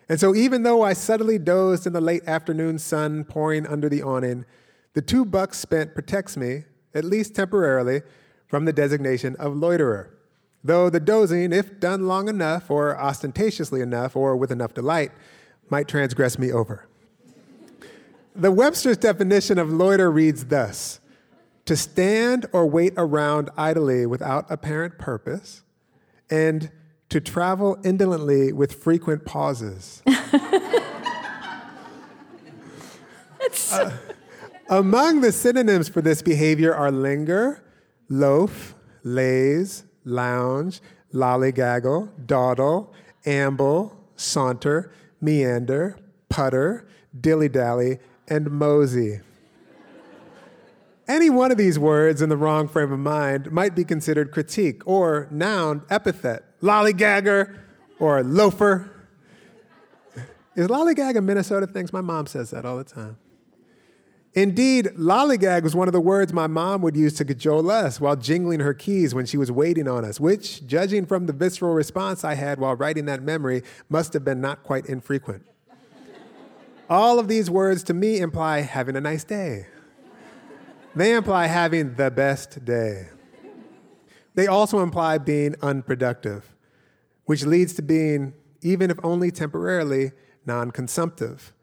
[0.08, 4.02] And so, even though I subtly dozed in the late afternoon sun pouring under the
[4.02, 4.46] awning,
[4.94, 8.02] the two bucks spent protects me, at least temporarily,
[8.48, 10.12] from the designation of loiterer.
[10.64, 15.12] Though the dozing, if done long enough, or ostentatiously enough, or with enough delight,
[15.70, 16.88] might transgress me over.
[18.34, 21.00] The Webster's definition of loiter reads thus
[21.64, 25.62] to stand or wait around idly without apparent purpose,
[26.30, 26.70] and
[27.08, 30.02] to travel indolently with frequent pauses.
[33.72, 33.90] uh,
[34.68, 37.64] among the synonyms for this behavior are linger,
[38.08, 40.80] loaf, laze, lounge,
[41.12, 42.92] lollygaggle, dawdle,
[43.24, 45.98] amble, saunter, meander,
[46.28, 46.86] putter,
[47.18, 47.98] dilly dally,
[48.28, 49.20] and mosey.
[51.08, 54.82] Any one of these words in the wrong frame of mind might be considered critique
[54.86, 57.56] or noun epithet, lollygagger
[58.00, 58.90] or loafer.
[60.56, 61.88] Is lollygag a Minnesota thing?
[61.92, 63.18] My mom says that all the time.
[64.36, 68.16] Indeed, lollygag was one of the words my mom would use to cajole us while
[68.16, 72.22] jingling her keys when she was waiting on us, which, judging from the visceral response
[72.22, 75.46] I had while writing that memory, must have been not quite infrequent.
[76.90, 79.68] All of these words to me imply having a nice day.
[80.94, 83.08] They imply having the best day.
[84.34, 86.54] They also imply being unproductive,
[87.24, 90.12] which leads to being, even if only temporarily,
[90.44, 91.54] non consumptive.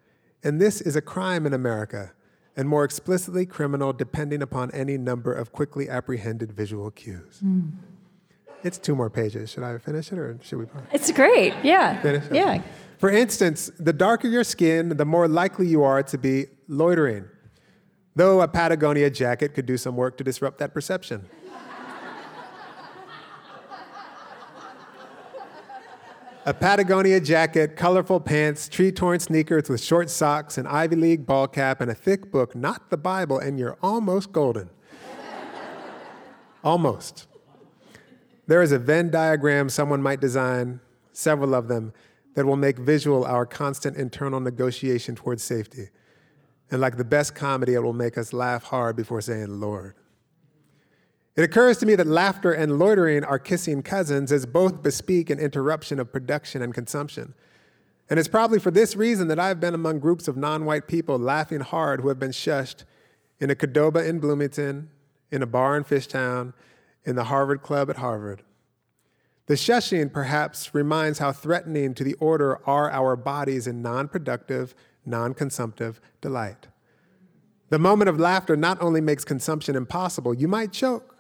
[0.44, 2.14] And this is a crime in America,
[2.56, 7.39] and more explicitly criminal depending upon any number of quickly apprehended visual cues.
[7.44, 7.72] Mm.
[8.63, 9.52] It's two more pages.
[9.52, 10.66] Should I finish it or should we?
[10.94, 11.54] It's great.
[11.63, 12.02] Yeah.
[12.02, 12.36] Finish it?
[12.36, 12.62] Yeah.
[12.98, 17.26] For instance, the darker your skin, the more likely you are to be loitering
[18.16, 21.28] though a Patagonia jacket could do some work to disrupt that perception.
[26.45, 31.47] A Patagonia jacket, colorful pants, tree torn sneakers with short socks, an Ivy League ball
[31.47, 34.69] cap, and a thick book, not the Bible, and you're almost golden.
[36.63, 37.27] almost.
[38.47, 40.82] There is a Venn diagram someone might design,
[41.13, 41.93] several of them,
[42.36, 45.89] that will make visual our constant internal negotiation towards safety.
[46.71, 49.95] And like the best comedy, it will make us laugh hard before saying, Lord.
[51.36, 55.39] It occurs to me that laughter and loitering are kissing cousins, as both bespeak an
[55.39, 57.34] interruption of production and consumption.
[58.10, 61.17] And it's probably for this reason that I've been among groups of non white people
[61.17, 62.84] laughing hard who have been shushed
[63.39, 64.89] in a Qdoba in Bloomington,
[65.32, 66.54] in a bar in Fishtown,
[67.06, 68.43] in the Harvard Club at Harvard.
[69.48, 74.76] The shushing perhaps reminds how threatening to the order are our bodies in non productive,
[75.06, 76.67] non consumptive delight.
[77.69, 81.12] The moment of laughter not only makes consumption impossible, you might choke.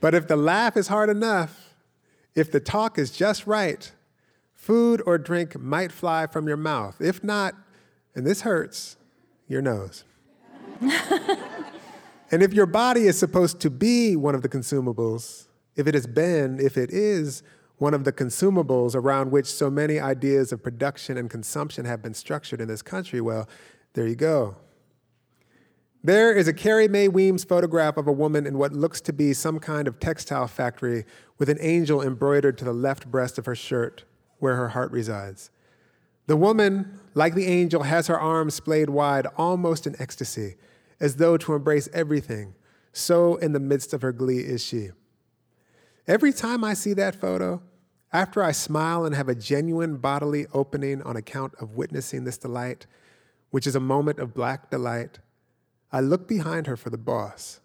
[0.00, 1.74] But if the laugh is hard enough,
[2.34, 3.90] if the talk is just right,
[4.54, 7.00] food or drink might fly from your mouth.
[7.00, 7.54] If not,
[8.14, 8.96] and this hurts,
[9.46, 10.04] your nose.
[12.30, 16.06] and if your body is supposed to be one of the consumables, if it has
[16.06, 17.42] been, if it is
[17.78, 22.14] one of the consumables around which so many ideas of production and consumption have been
[22.14, 23.48] structured in this country, well,
[23.94, 24.56] there you go.
[26.08, 29.34] There is a Carrie Mae Weems photograph of a woman in what looks to be
[29.34, 31.04] some kind of textile factory
[31.36, 34.04] with an angel embroidered to the left breast of her shirt,
[34.38, 35.50] where her heart resides.
[36.26, 40.56] The woman, like the angel, has her arms splayed wide, almost in ecstasy,
[40.98, 42.54] as though to embrace everything.
[42.94, 44.92] So, in the midst of her glee, is she.
[46.06, 47.60] Every time I see that photo,
[48.14, 52.86] after I smile and have a genuine bodily opening on account of witnessing this delight,
[53.50, 55.18] which is a moment of black delight,
[55.92, 57.60] I look behind her for the boss.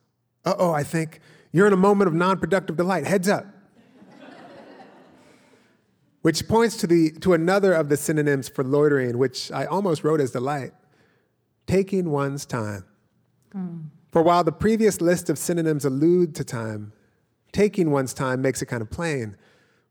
[0.45, 1.19] Uh oh, I think,
[1.51, 3.05] you're in a moment of non productive delight.
[3.05, 3.45] Heads up.
[6.21, 10.21] which points to, the, to another of the synonyms for loitering, which I almost wrote
[10.21, 10.71] as delight
[11.67, 12.85] taking one's time.
[13.55, 13.85] Mm.
[14.11, 16.93] For while the previous list of synonyms allude to time,
[17.51, 19.35] taking one's time makes it kind of plain.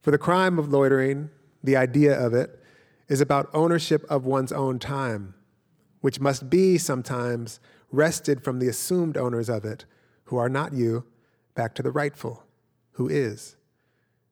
[0.00, 1.30] For the crime of loitering,
[1.62, 2.58] the idea of it,
[3.08, 5.34] is about ownership of one's own time,
[6.00, 7.60] which must be sometimes
[7.92, 9.84] wrested from the assumed owners of it,
[10.24, 11.04] who are not you,
[11.54, 12.44] back to the rightful,
[12.92, 13.56] who is.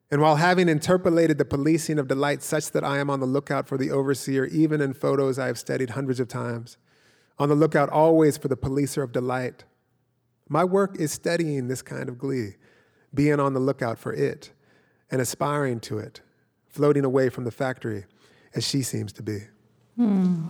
[0.09, 3.67] And while having interpolated the policing of delight such that I am on the lookout
[3.67, 6.77] for the overseer, even in photos I have studied hundreds of times,
[7.39, 9.63] on the lookout always for the policer of delight,
[10.49, 12.55] my work is studying this kind of glee,
[13.13, 14.51] being on the lookout for it,
[15.09, 16.19] and aspiring to it,
[16.67, 18.05] floating away from the factory
[18.53, 19.39] as she seems to be.
[19.95, 20.47] Hmm.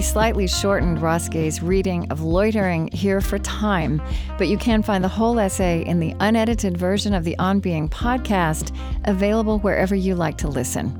[0.00, 4.02] Slightly shortened Ross Gay's reading of Loitering here for time,
[4.38, 7.88] but you can find the whole essay in the unedited version of the On Being
[7.88, 10.98] podcast, available wherever you like to listen.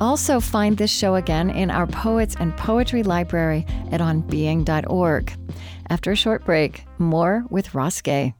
[0.00, 5.32] Also, find this show again in our Poets and Poetry Library at onbeing.org.
[5.88, 8.34] After a short break, more with Ross Gay.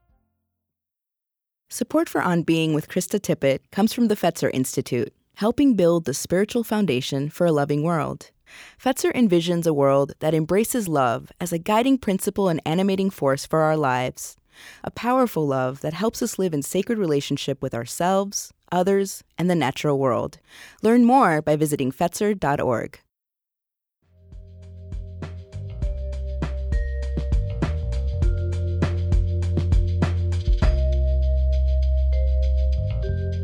[1.68, 6.14] Support for On Being with Krista Tippett comes from the Fetzer Institute, helping build the
[6.14, 8.30] spiritual foundation for a loving world.
[8.82, 13.60] Fetzer envisions a world that embraces love as a guiding principle and animating force for
[13.60, 14.36] our lives.
[14.82, 19.54] A powerful love that helps us live in sacred relationship with ourselves, others, and the
[19.54, 20.38] natural world.
[20.82, 23.00] Learn more by visiting Fetzer.org.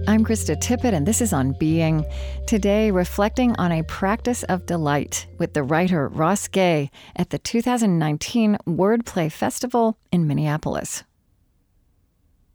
[0.06, 2.04] I'm Krista Tippett, and this is On Being.
[2.46, 8.59] Today, reflecting on a practice of delight with the writer Ross Gay at the 2019
[8.66, 11.04] Wordplay Festival in Minneapolis.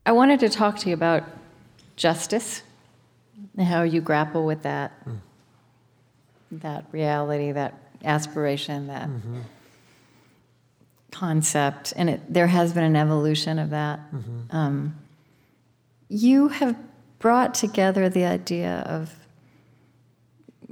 [0.05, 1.23] I wanted to talk to you about
[1.95, 2.61] justice
[3.57, 5.17] and how you grapple with that, mm.
[6.51, 7.73] that reality, that
[8.05, 9.39] aspiration, that mm-hmm.
[11.11, 11.93] concept.
[11.95, 13.99] And it, there has been an evolution of that.
[14.13, 14.55] Mm-hmm.
[14.55, 14.95] Um,
[16.09, 16.77] you have
[17.17, 19.18] brought together the idea of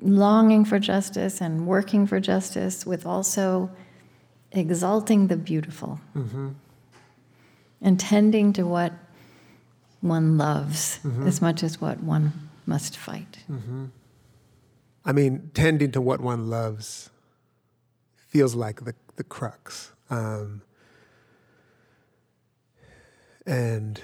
[0.02, 3.70] longing for justice and working for justice with also
[4.52, 6.50] exalting the beautiful mm-hmm.
[7.82, 8.94] and tending to what
[10.02, 11.28] one loves mm-hmm.
[11.28, 12.32] as much as what one
[12.66, 13.40] must fight.
[13.50, 13.86] Mm-hmm.
[15.06, 17.10] I mean, tending to what one loves
[18.16, 19.92] feels like the, the crux.
[20.10, 20.62] Um,
[23.46, 24.02] and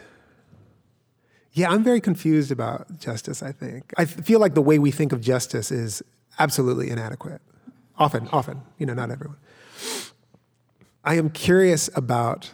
[1.54, 3.94] yeah, I'm very confused about justice, I think.
[3.96, 6.02] I feel like the way we think of justice is
[6.39, 7.42] absolutely inadequate.
[7.98, 9.38] Often, often, you know, not everyone.
[11.04, 12.52] I am curious about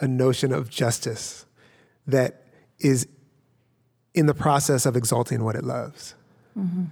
[0.00, 1.46] a notion of justice
[2.06, 2.44] that
[2.78, 3.08] is
[4.12, 6.14] in the process of exalting what it loves.
[6.58, 6.84] Mm-hmm.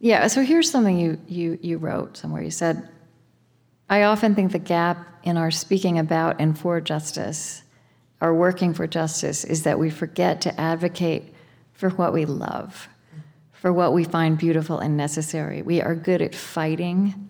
[0.00, 2.42] Yeah, so here's something you, you, you wrote somewhere.
[2.42, 2.88] You said,
[3.88, 7.61] I often think the gap in our speaking about and for justice
[8.22, 11.34] our working for justice is that we forget to advocate
[11.72, 12.88] for what we love,
[13.52, 15.60] for what we find beautiful and necessary.
[15.60, 17.28] We are good at fighting,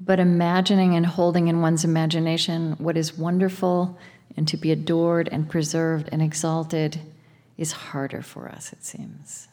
[0.00, 3.98] but imagining and holding in one's imagination what is wonderful
[4.36, 7.00] and to be adored and preserved and exalted
[7.58, 9.48] is harder for us, it seems.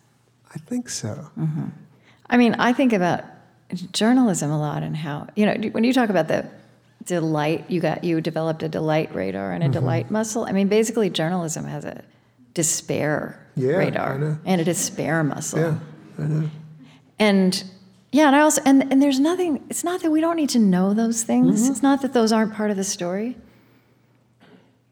[0.53, 1.31] I think so.
[1.39, 1.69] Mm-hmm.
[2.29, 3.23] I mean, I think about
[3.93, 6.47] journalism a lot and how, you know, when you talk about the
[7.05, 9.73] delight you got you developed a delight radar and a mm-hmm.
[9.73, 10.45] delight muscle.
[10.45, 12.03] I mean basically journalism has a
[12.53, 15.59] despair yeah, radar and a despair muscle.
[15.59, 15.79] Yeah
[16.19, 16.49] i know.
[17.19, 17.63] And
[18.11, 20.59] yeah and i also and, and there's nothing it's not that we don't need to
[20.59, 21.61] know those things.
[21.61, 21.71] Mm-hmm.
[21.71, 23.37] it's not that those aren't part of the story.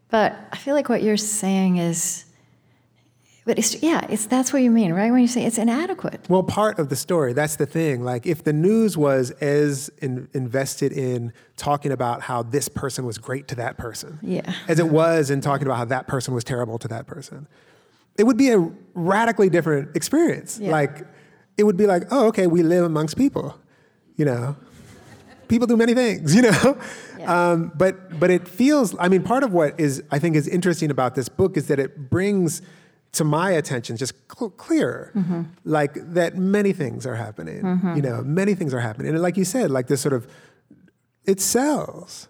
[0.10, 2.26] But i feel like what you're saying is
[3.50, 5.12] but it's yeah, it's that's what you mean, right?
[5.12, 6.30] When you say it's inadequate.
[6.30, 7.34] Well, part of the story.
[7.34, 8.04] That's the thing.
[8.04, 13.18] Like if the news was as in, invested in talking about how this person was
[13.18, 16.44] great to that person, yeah, as it was in talking about how that person was
[16.44, 17.48] terrible to that person,
[18.20, 18.60] it would be a
[18.94, 20.60] radically different experience.
[20.60, 20.70] Yeah.
[20.70, 21.08] Like
[21.58, 23.60] it would be like, oh, okay, we live amongst people,
[24.16, 24.58] you know.
[25.48, 26.78] People do many things, you know.
[27.18, 27.52] Yeah.
[27.52, 28.96] Um, but but it feels.
[29.00, 31.80] I mean, part of what is I think is interesting about this book is that
[31.80, 32.62] it brings
[33.12, 35.44] to my attention just cl- clear mm-hmm.
[35.64, 37.96] like that many things are happening mm-hmm.
[37.96, 40.28] you know many things are happening and like you said like this sort of
[41.26, 42.28] it sells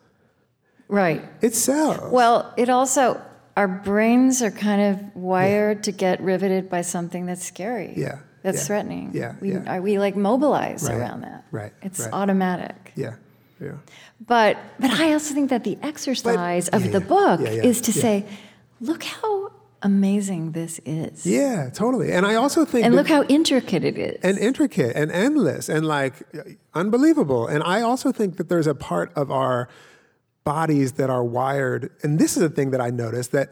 [0.88, 3.22] right it sells well it also
[3.58, 5.82] our brains are kind of wired yeah.
[5.84, 8.64] to get riveted by something that's scary yeah that's yeah.
[8.64, 9.80] threatening yeah we, yeah.
[9.80, 10.96] we like mobilize right.
[10.96, 12.14] around that right it's right.
[12.14, 13.16] automatic yeah
[13.60, 13.78] Yeah.
[14.26, 18.26] But but I also think that the exercise of yeah, the book is to say,
[18.80, 19.52] look how
[19.82, 21.26] amazing this is.
[21.26, 22.12] Yeah, totally.
[22.12, 24.20] And I also think And that- look how intricate it is.
[24.24, 26.16] and intricate and endless and like
[26.74, 27.48] unbelievable.
[27.48, 29.68] And I also think that there's a part of our
[30.44, 31.92] bodies that are wired.
[32.04, 33.52] And this is a thing that I noticed that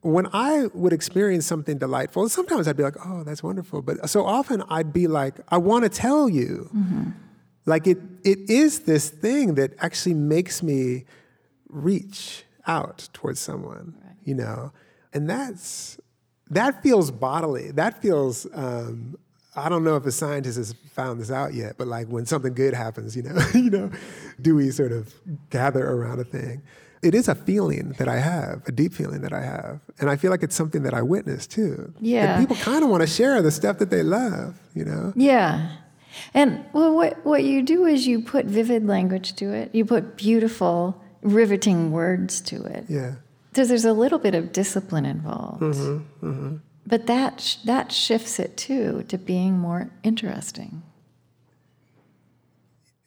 [0.00, 3.82] when I would experience something delightful, sometimes I'd be like, oh, that's wonderful.
[3.82, 6.70] But so often I'd be like, I want to tell you.
[6.74, 7.10] Mm-hmm.
[7.66, 11.04] Like it, it is this thing that actually makes me
[11.68, 14.72] reach out towards someone, you know?
[15.12, 15.98] And that's,
[16.50, 17.70] that feels bodily.
[17.72, 19.16] That feels, um,
[19.56, 22.54] I don't know if a scientist has found this out yet, but like when something
[22.54, 23.90] good happens, you know, you know,
[24.40, 25.14] do we sort of
[25.50, 26.62] gather around a thing?
[27.02, 30.16] It is a feeling that I have, a deep feeling that I have, and I
[30.16, 31.94] feel like it's something that I witness too.
[32.00, 32.38] Yeah.
[32.38, 35.12] and people kind of want to share the stuff that they love, you know.
[35.14, 35.76] Yeah.
[36.34, 40.16] And well, what, what you do is you put vivid language to it, you put
[40.16, 42.86] beautiful, riveting words to it.
[42.88, 43.14] Yeah,
[43.58, 45.60] So there's a little bit of discipline involved.
[45.62, 50.84] Mm-hmm, But that, sh- that shifts it too to being more interesting.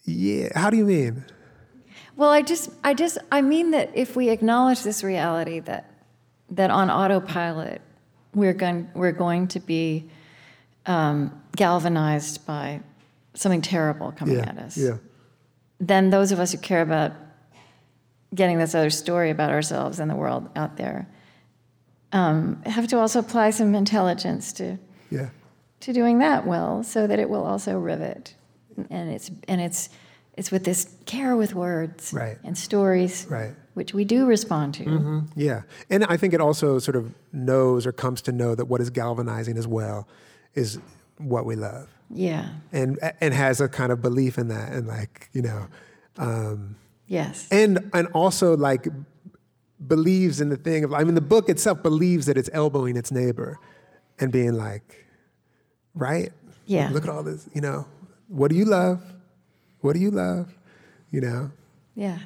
[0.03, 0.49] yeah.
[0.53, 1.23] How do you mean?
[2.17, 5.89] Well, I just, I just, I mean that if we acknowledge this reality that,
[6.49, 7.79] that on autopilot
[8.33, 10.09] we're going, we're going to be
[10.85, 12.81] um, galvanized by
[13.35, 14.97] something terrible coming Yeah, at us, yeah,
[15.79, 17.13] then those of us who care about
[18.33, 21.07] getting this other story about ourselves and the world out there
[22.13, 24.77] um, have to also apply some intelligence to
[25.09, 25.29] yeah,
[25.81, 28.35] to doing that well, so that it will also rivet,
[28.89, 29.89] and it's and it's
[30.37, 32.37] it's with this care with words Right.
[32.43, 33.51] and stories, Right.
[33.73, 35.23] which we do respond to.
[35.35, 35.63] yeah.
[35.89, 38.89] And I think it also sort of knows or comes to know that what is
[38.89, 40.07] galvanizing as well
[40.55, 40.79] is
[41.17, 41.87] what we love.
[42.13, 42.49] Yeah.
[42.73, 45.67] and and has a kind of belief in that and like you know
[46.17, 46.75] um,
[47.17, 47.47] Yes.
[47.51, 48.87] and and also like
[49.87, 53.11] believes in the thing of I mean the book itself believes that it's elbowing its
[53.11, 53.57] neighbor
[54.19, 54.87] and being like
[55.95, 56.31] right
[56.67, 56.89] Yeah.
[56.93, 57.85] look at all this you know
[58.27, 58.99] what do you love
[59.81, 60.45] what do you love
[61.11, 61.51] you know
[61.95, 62.19] Yeah.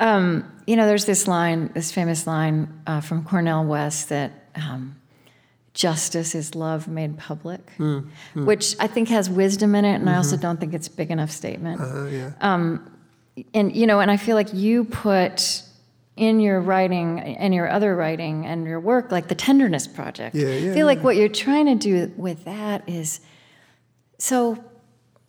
[0.00, 4.96] Um, you know, there's this line, this famous line uh, from Cornel West that um,
[5.72, 7.60] justice is love made public,
[8.34, 11.10] which I think has wisdom in it, and I also don't think it's a big
[11.12, 11.80] enough statement.
[11.80, 12.32] uh, yeah
[13.52, 15.62] and you know and i feel like you put
[16.16, 20.36] in your writing and your other writing and your work like the tenderness project.
[20.36, 21.04] Yeah, yeah, i feel like yeah.
[21.04, 23.20] what you're trying to do with that is
[24.18, 24.62] so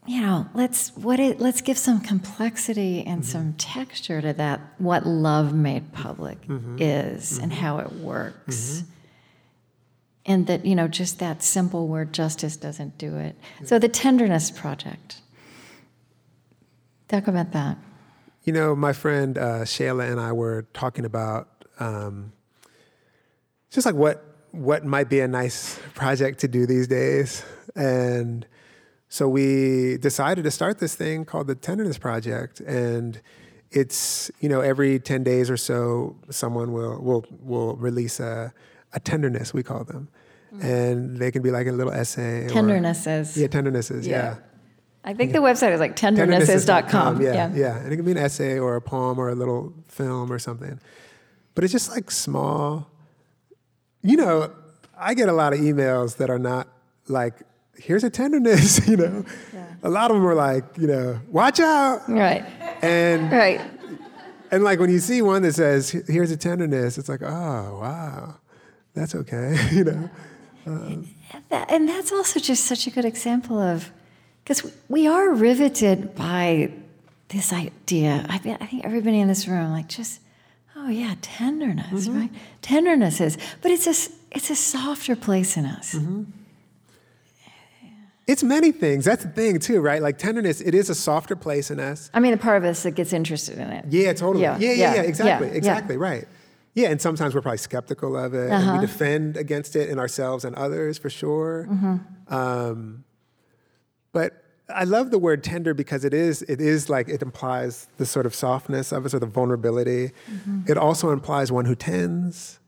[0.05, 3.31] you know let's what it let's give some complexity and Mm-hmm.
[3.31, 6.77] some texture to that what love made public Mm-hmm.
[6.79, 8.83] is and how it works.
[10.27, 13.35] And that you know just that simple word justice doesn't do it.
[13.63, 15.21] So the tenderness project.
[17.07, 17.77] Talk about that
[18.45, 22.31] You know, my friend uh, Shayla and I were talking about um,
[23.71, 27.43] just like what what might be a nice project to do these days,
[27.75, 28.45] and
[29.09, 33.19] so we decided to start this thing called the Tenderness Project, and
[33.71, 38.53] it's you know every ten days or so someone will will will release a
[38.93, 40.07] a tenderness we call them,
[40.61, 42.45] and they can be like a little essay.
[42.45, 44.07] or- tendernesses yeah, tendernesses.
[44.07, 44.35] Yeah.
[44.35, 44.37] yeah.
[45.07, 47.21] I think the website is like tendernesses.com.
[47.21, 47.51] Yeah, Yeah.
[47.53, 50.39] yeah, And it can be an essay or a poem or a little film or
[50.39, 50.79] something.
[51.53, 52.89] But it's just like small.
[54.01, 54.51] You know,
[54.97, 56.67] I get a lot of emails that are not
[57.07, 57.35] like,
[57.77, 59.23] here's a tenderness, you know.
[59.53, 59.65] Yeah.
[59.83, 62.09] A lot of them are like, you know, watch out.
[62.09, 62.43] Right.
[62.81, 63.61] And Right.
[64.51, 68.35] and like when you see one that says, here's a tenderness, it's like, oh wow,
[68.95, 70.09] that's okay, you know.
[71.49, 73.91] That- and that's also just such a good example of
[74.45, 76.71] because we are riveted by
[77.29, 78.25] this idea.
[78.29, 80.21] I, mean, I think everybody in this room, like, just
[80.77, 82.29] oh yeah, tenderness, right?
[82.61, 85.95] Tenderness is, but it's a it's a softer place in us.
[88.27, 89.05] It's many things.
[89.05, 90.01] That's the thing too, right?
[90.01, 92.09] Like tenderness, it is a softer place in us.
[92.13, 93.85] I mean, the part of us that gets interested in it.
[93.89, 94.41] Yeah, totally.
[94.43, 96.27] Yeah, Yeah, yeah, yeah, exactly, yeah, exactly, right.
[96.73, 98.73] Yeah, and sometimes we're probably skeptical of it, and Uh-huh.
[98.73, 101.67] we defend against it in ourselves and others for sure.
[101.69, 102.33] Mm-hmm.
[102.33, 103.03] Um,
[104.15, 104.31] but
[104.83, 108.25] I love the word tender because it is, it is like it implies the sort
[108.25, 110.05] of softness of it, or the vulnerability.
[110.31, 110.71] Mm-hmm.
[110.71, 112.59] It also implies one who tends.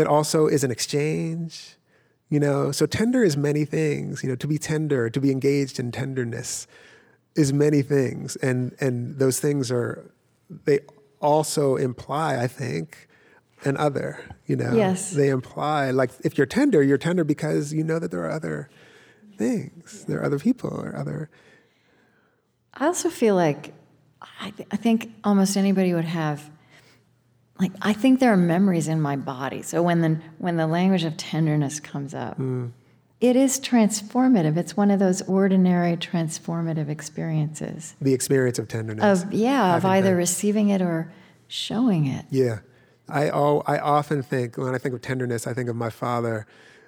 [0.00, 1.76] It also is an exchange.
[2.28, 4.22] You know, so tender is many things.
[4.22, 6.66] You know, to be tender, to be engaged in tenderness,
[7.36, 10.10] is many things, and and those things are
[10.66, 10.80] they
[11.20, 13.08] also imply, I think,
[13.64, 14.10] an other.
[14.46, 15.10] You know, Yes.
[15.12, 18.68] they imply like if you're tender, you're tender because you know that there are other
[19.36, 21.30] things, there are other people or other.
[22.74, 23.72] I also feel like
[24.40, 26.50] I, th- I think almost anybody would have
[27.58, 29.62] like I think there are memories in my body.
[29.62, 32.72] So when the when the language of tenderness comes up, mm.
[33.20, 34.56] it is transformative.
[34.56, 37.94] It's one of those ordinary transformative experiences.
[38.00, 39.22] The experience of tenderness.
[39.22, 40.16] Of yeah, of either that.
[40.16, 41.12] receiving it or
[41.46, 42.24] showing it.
[42.30, 42.60] Yeah.
[43.08, 46.46] I oh, I often think when I think of tenderness, I think of my father.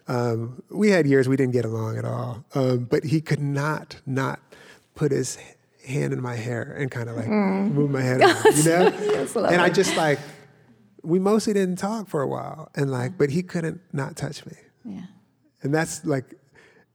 [0.09, 4.00] Um, we had years we didn't get along at all, um, but he could not
[4.07, 4.40] not
[4.94, 5.38] put his
[5.86, 7.72] hand in my hair and kind of like mm.
[7.72, 8.92] move my head, around, you know.
[9.00, 10.18] yes, and I just like
[11.02, 14.52] we mostly didn't talk for a while, and like, but he couldn't not touch me.
[14.84, 15.02] Yeah.
[15.62, 16.34] And that's like,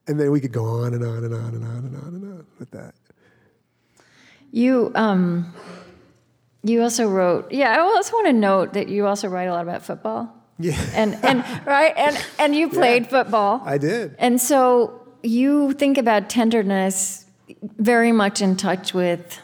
[0.07, 2.23] and then we could go on and on and on and on and on and
[2.23, 2.93] on with that.
[4.51, 5.53] You um,
[6.63, 7.51] you also wrote.
[7.51, 10.33] Yeah, I also want to note that you also write a lot about football.
[10.61, 10.79] Yeah.
[10.93, 13.61] And and right and and you played yeah, football.
[13.65, 14.15] I did.
[14.19, 17.25] And so you think about tenderness
[17.77, 19.39] very much in touch with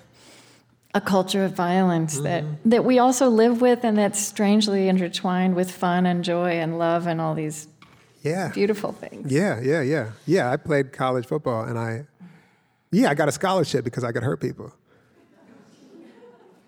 [0.94, 2.24] a culture of violence mm-hmm.
[2.24, 6.80] that, that we also live with and that's strangely intertwined with fun and joy and
[6.80, 7.68] love and all these
[8.24, 8.50] yeah.
[8.54, 9.32] beautiful things.
[9.32, 10.12] Yeah, yeah, yeah.
[10.26, 12.06] Yeah, I played college football and I,
[12.92, 14.74] yeah, I got a scholarship because I could hurt people.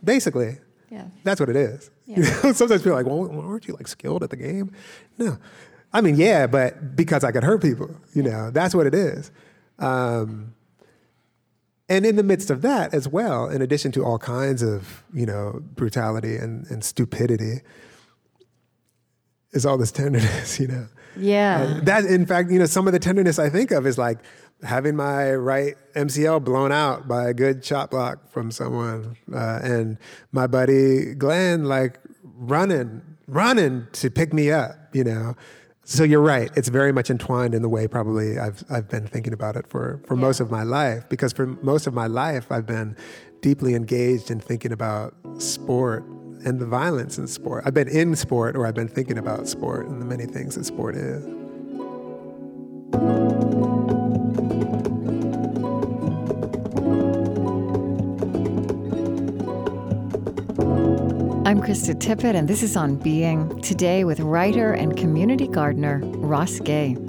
[0.03, 0.57] Basically.
[0.91, 1.05] Yeah.
[1.23, 1.89] That's what it is.
[2.09, 2.17] Yeah.
[2.17, 4.71] You know, sometimes people are like, well, weren't you like skilled at the game?
[5.17, 5.37] No.
[5.93, 9.31] I mean, yeah, but because I could hurt people, you know, that's what it is.
[9.77, 10.53] Um,
[11.87, 15.25] and in the midst of that as well, in addition to all kinds of, you
[15.25, 17.61] know, brutality and, and stupidity,
[19.51, 20.87] is all this tenderness, you know.
[21.17, 21.77] Yeah.
[21.77, 24.19] Uh, that, in fact, you know, some of the tenderness I think of is like
[24.63, 29.97] having my right MCL blown out by a good shot block from someone, uh, and
[30.31, 35.35] my buddy Glenn like running, running to pick me up, you know.
[35.83, 36.51] So you're right.
[36.55, 39.99] It's very much entwined in the way probably I've I've been thinking about it for
[40.05, 40.21] for yeah.
[40.21, 42.95] most of my life because for most of my life I've been
[43.41, 46.03] deeply engaged in thinking about sport
[46.45, 47.63] and the violence in sport.
[47.65, 50.65] I've been in sport or I've been thinking about sport and the many things that
[50.65, 51.25] sport is.
[61.49, 66.59] I'm Krista Tippett, and this is On Being, today with writer and community gardener Ross
[66.59, 66.89] Gay.
[66.89, 66.99] We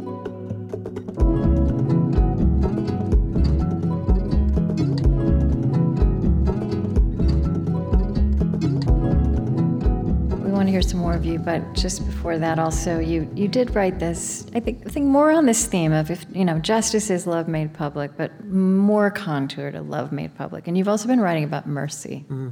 [10.51, 13.76] want to hear some more of you, but just before that, also, you, you did
[13.76, 17.11] write this, I think, I think more on this theme of if, you know, justice
[17.11, 20.66] is love made public, but more contour to love made public.
[20.66, 22.24] And you've also been writing about mercy.
[22.30, 22.49] Mm-hmm.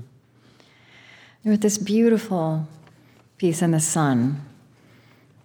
[1.45, 2.69] Was this beautiful
[3.39, 4.45] piece in the sun.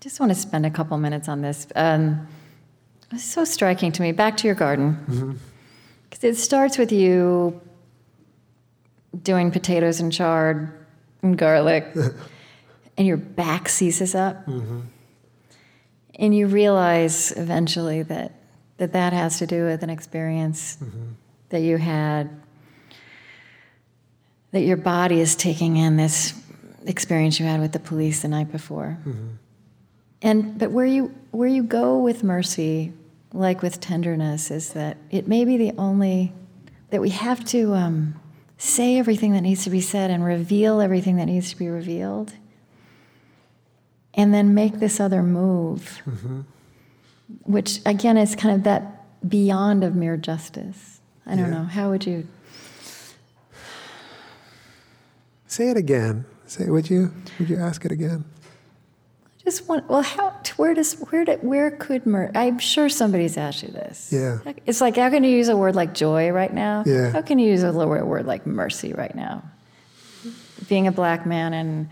[0.02, 1.68] Just want to spend a couple minutes on this.
[1.76, 2.28] Um,
[3.12, 4.12] it's so striking to me.
[4.12, 4.98] Back to your garden.
[6.10, 6.28] Because mm-hmm.
[6.28, 7.62] it starts with you
[9.22, 10.74] doing potatoes and chard
[11.22, 11.88] and garlic,
[12.98, 14.46] and your back seizes up.
[14.48, 14.80] Mm-hmm.
[16.16, 18.34] And you realize eventually that,
[18.78, 21.14] that that has to do with an experience mm-hmm.
[21.50, 22.30] that you had
[24.54, 26.34] that your body is taking in this
[26.86, 28.98] experience you had with the police the night before.
[29.02, 29.28] Mm-hmm.
[30.22, 32.94] And but where you where you go with mercy,
[33.34, 36.32] like with tenderness, is that it may be the only
[36.92, 38.20] that we have to um,
[38.58, 42.34] say everything that needs to be said and reveal everything that needs to be revealed,
[44.14, 46.42] and then make this other move, mm-hmm.
[47.42, 51.02] which again is kind of that beyond of mere justice.
[51.26, 51.58] I don't yeah.
[51.60, 51.64] know.
[51.64, 52.28] How would you
[55.54, 56.26] Say it again.
[56.48, 57.14] Say, would you?
[57.38, 58.26] Would you ask it again?
[59.40, 59.88] I just want.
[59.88, 60.34] Well, how?
[60.58, 60.96] Where does?
[60.96, 61.44] Where did?
[61.44, 62.08] Where could?
[62.08, 64.10] Mer- I'm sure somebody's asked you this.
[64.12, 64.40] Yeah.
[64.66, 66.82] It's like how can you use a word like joy right now?
[66.88, 67.12] Yeah.
[67.12, 69.44] How can you use a word like mercy right now?
[70.70, 71.88] Being a black man and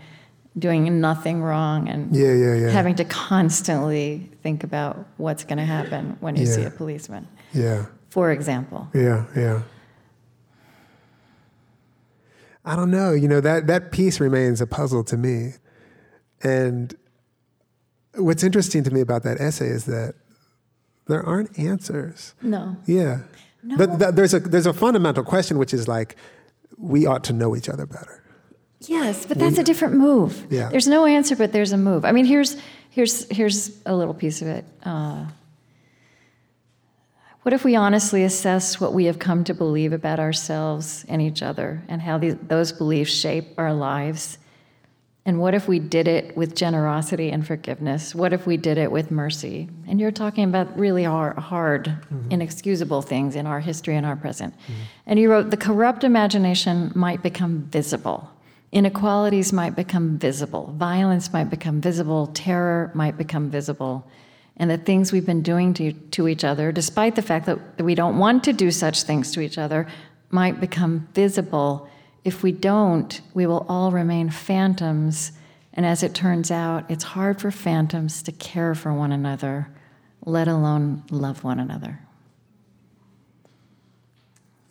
[0.58, 2.70] doing nothing wrong and yeah, yeah, yeah.
[2.70, 6.52] having to constantly think about what's going to happen when you yeah.
[6.52, 7.28] see a policeman.
[7.54, 7.86] Yeah.
[8.10, 8.88] For example.
[8.92, 9.62] Yeah, yeah.
[12.64, 13.12] I don't know.
[13.12, 15.54] You know that that piece remains a puzzle to me,
[16.42, 16.94] and
[18.14, 20.14] what's interesting to me about that essay is that
[21.08, 22.34] there aren't answers.
[22.42, 22.76] No.
[22.86, 23.22] Yeah.
[23.62, 23.76] No.
[23.76, 26.16] But th- there's a there's a fundamental question which is like,
[26.76, 28.22] we ought to know each other better.
[28.80, 30.46] Yes, but that's we, a different move.
[30.50, 30.68] Yeah.
[30.68, 32.04] There's no answer, but there's a move.
[32.04, 32.56] I mean, here's
[32.90, 34.64] here's here's a little piece of it.
[34.84, 35.26] Uh,
[37.42, 41.42] what if we honestly assess what we have come to believe about ourselves and each
[41.42, 44.38] other and how these, those beliefs shape our lives
[45.24, 48.12] And what if we did it with generosity and forgiveness?
[48.12, 49.68] What if we did it with mercy?
[49.86, 52.30] And you're talking about really hard, hard mm-hmm.
[52.30, 54.54] inexcusable things in our history and our present.
[54.54, 54.72] Mm-hmm.
[55.06, 58.30] And you wrote, the corrupt imagination might become visible.
[58.72, 60.74] Inequalities might become visible.
[60.76, 62.26] Violence might become visible.
[62.28, 64.04] Terror might become visible.
[64.62, 67.96] And the things we've been doing to, to each other, despite the fact that we
[67.96, 69.88] don't want to do such things to each other,
[70.30, 71.88] might become visible
[72.22, 75.32] if we don't, we will all remain phantoms.
[75.74, 79.66] And as it turns out, it's hard for phantoms to care for one another,
[80.24, 81.98] let alone love one another.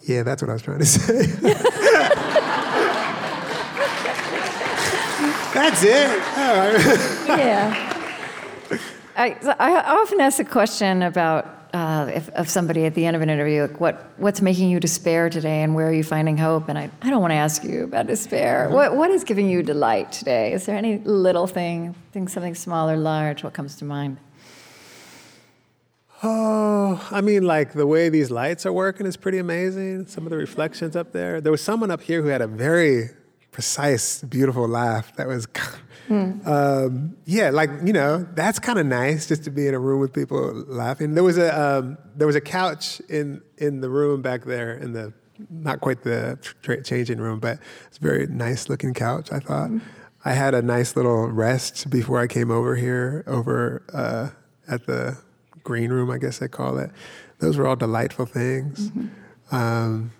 [0.03, 1.25] Yeah, that's what I was trying to say.
[5.53, 6.17] that's it.
[7.27, 7.90] yeah.
[9.16, 13.22] I, I often ask a question about uh, if, of somebody at the end of
[13.22, 16.68] an interview, like what, what's making you despair today and where are you finding hope?
[16.70, 18.66] And I, I don't want to ask you about despair.
[18.66, 18.74] Mm-hmm.
[18.74, 20.53] What, what is giving you delight today?
[20.53, 23.43] Is there any little thing, think something small or large?
[23.43, 24.18] What comes to mind?
[26.24, 30.07] Oh, I mean, like the way these lights are working is pretty amazing.
[30.07, 31.41] Some of the reflections up there.
[31.41, 33.09] There was someone up here who had a very
[33.52, 35.47] precise, beautiful laugh that was
[36.12, 36.45] Mm.
[36.45, 40.02] Um, yeah, like you know, that's kind of nice just to be in a room
[40.02, 41.14] with people laughing.
[41.14, 44.91] There was a um, there was a couch in in the room back there in
[44.91, 45.14] the
[45.49, 49.32] not quite the tra- changing room, but it's a very nice looking couch.
[49.32, 49.82] I thought mm.
[50.26, 54.30] I had a nice little rest before I came over here over uh,
[54.68, 55.18] at the
[55.64, 56.91] green room, I guess they call it.
[57.39, 58.89] Those were all delightful things.
[58.89, 59.56] Mm-hmm.
[59.56, 60.12] Um,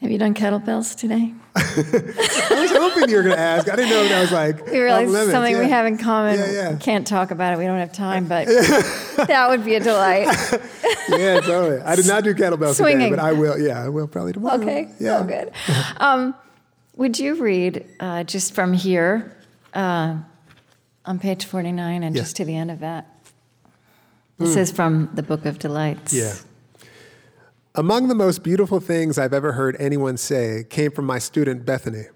[0.00, 1.34] have you done kettlebells today?
[1.56, 3.70] I was hoping you were going to ask.
[3.70, 4.66] I didn't know that was like.
[4.66, 5.60] We realized something yeah.
[5.60, 6.38] we have in common.
[6.38, 6.76] Yeah, yeah.
[6.76, 7.58] Can't talk about it.
[7.58, 8.46] We don't have time, but
[9.26, 10.26] that would be a delight.
[11.10, 11.82] yeah, totally.
[11.82, 13.10] I did not do kettlebells Swinging.
[13.10, 13.58] today, but I will.
[13.58, 14.62] Yeah, I will probably tomorrow.
[14.62, 14.88] Okay.
[14.98, 15.18] Yeah.
[15.18, 15.52] Oh, good.
[15.98, 16.34] Um,
[16.96, 19.36] would you read uh, just from here
[19.74, 20.16] uh,
[21.04, 23.06] on page 49 and just to the end of that?
[24.38, 24.58] This mm.
[24.58, 26.14] is from the Book of Delights.
[26.14, 26.34] Yeah.
[27.76, 32.06] Among the most beautiful things I've ever heard anyone say came from my student Bethany,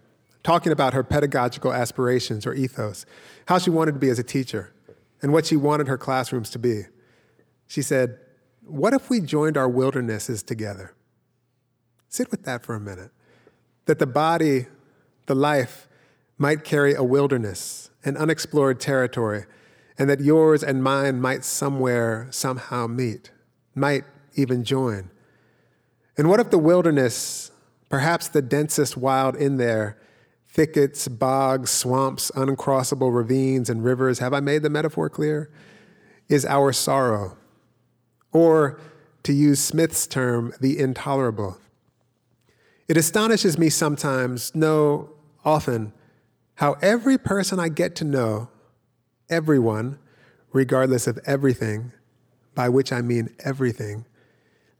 [0.42, 3.06] talking about her pedagogical aspirations or ethos,
[3.46, 4.72] how she wanted to be as a teacher,
[5.22, 6.86] and what she wanted her classrooms to be.
[7.68, 8.18] She said,
[8.66, 10.92] What if we joined our wildernesses together?
[12.08, 13.12] Sit with that for a minute.
[13.86, 14.66] That the body,
[15.26, 15.86] the life,
[16.36, 19.44] might carry a wilderness, an unexplored territory,
[19.96, 23.30] and that yours and mine might somewhere, somehow meet,
[23.76, 24.02] might
[24.34, 25.10] even join.
[26.16, 27.50] And what if the wilderness,
[27.88, 29.98] perhaps the densest wild in there,
[30.46, 35.50] thickets, bogs, swamps, uncrossable ravines, and rivers, have I made the metaphor clear?
[36.28, 37.36] Is our sorrow.
[38.32, 38.80] Or,
[39.24, 41.58] to use Smith's term, the intolerable.
[42.86, 45.10] It astonishes me sometimes, no,
[45.44, 45.92] often,
[46.56, 48.48] how every person I get to know,
[49.28, 49.98] everyone,
[50.52, 51.92] regardless of everything,
[52.54, 54.04] by which I mean everything,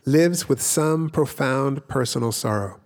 [0.06, 2.78] lives with some profound personal sorrow.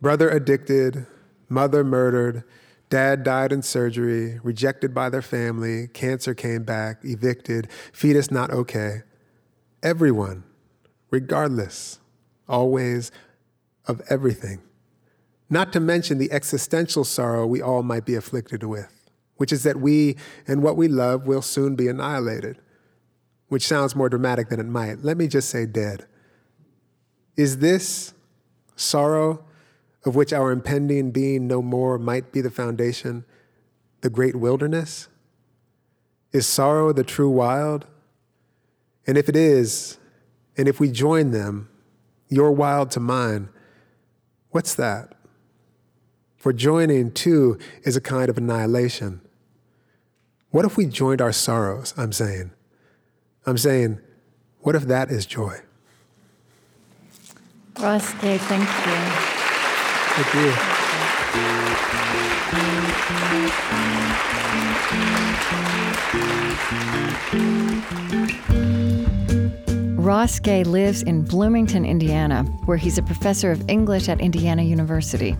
[0.00, 1.06] Brother addicted,
[1.48, 2.42] mother murdered,
[2.88, 9.02] dad died in surgery, rejected by their family, cancer came back, evicted, fetus not okay.
[9.82, 10.42] Everyone,
[11.10, 12.00] regardless,
[12.48, 13.12] always
[13.86, 14.60] of everything.
[15.48, 19.80] Not to mention the existential sorrow we all might be afflicted with, which is that
[19.80, 22.58] we and what we love will soon be annihilated
[23.50, 25.02] which sounds more dramatic than it might.
[25.02, 26.06] Let me just say dead.
[27.36, 28.14] Is this
[28.76, 29.44] sorrow
[30.04, 33.24] of which our impending being no more might be the foundation,
[34.02, 35.08] the great wilderness?
[36.32, 37.86] Is sorrow the true wild?
[39.04, 39.98] And if it is,
[40.56, 41.68] and if we join them,
[42.28, 43.48] your wild to mine,
[44.50, 45.12] what's that?
[46.36, 49.22] For joining too is a kind of annihilation.
[50.50, 51.92] What if we joined our sorrows?
[51.96, 52.52] I'm saying.
[53.46, 54.00] I'm saying,
[54.60, 55.60] what if that is joy?
[57.78, 58.96] Ross Gay, thank you.
[60.12, 60.80] Thank you.
[69.96, 75.36] Ross Gay lives in Bloomington, Indiana, where he's a professor of English at Indiana University.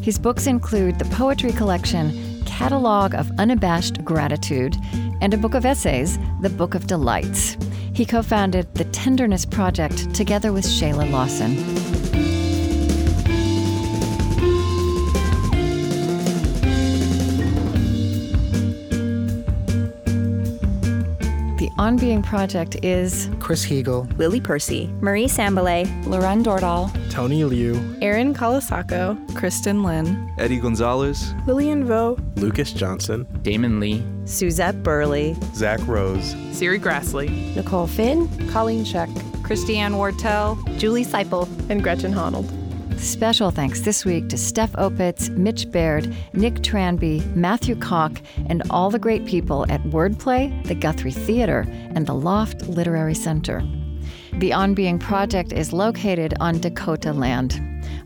[0.00, 4.76] His books include the poetry collection Catalog of Unabashed Gratitude
[5.20, 7.56] and a book of essays, The Book of Delights.
[7.92, 11.93] He co founded the Tenderness Project together with Shayla Lawson.
[21.84, 28.32] On Being Project is Chris Heagle, Lilly Percy, Marie Sambilay, Lauren Dordal, Tony Liu, Erin
[28.32, 36.32] Colasacco, Kristin Lin, Eddie Gonzalez, Lillian Vo, Lucas Johnson, Damon Lee, Suzette Burley, Zack Rose,
[36.52, 39.10] Serri Graslie, Nicole Finn, Colleen Scheck,
[39.42, 42.63] Christiane Wartell, Julie Siple, and Gretchen Honnold.
[42.98, 48.90] Special thanks this week to Steph Opitz, Mitch Baird, Nick Tranby, Matthew Koch, and all
[48.90, 53.62] the great people at Wordplay, the Guthrie Theater, and the Loft Literary Center.
[54.34, 57.60] The On Being Project is located on Dakota land.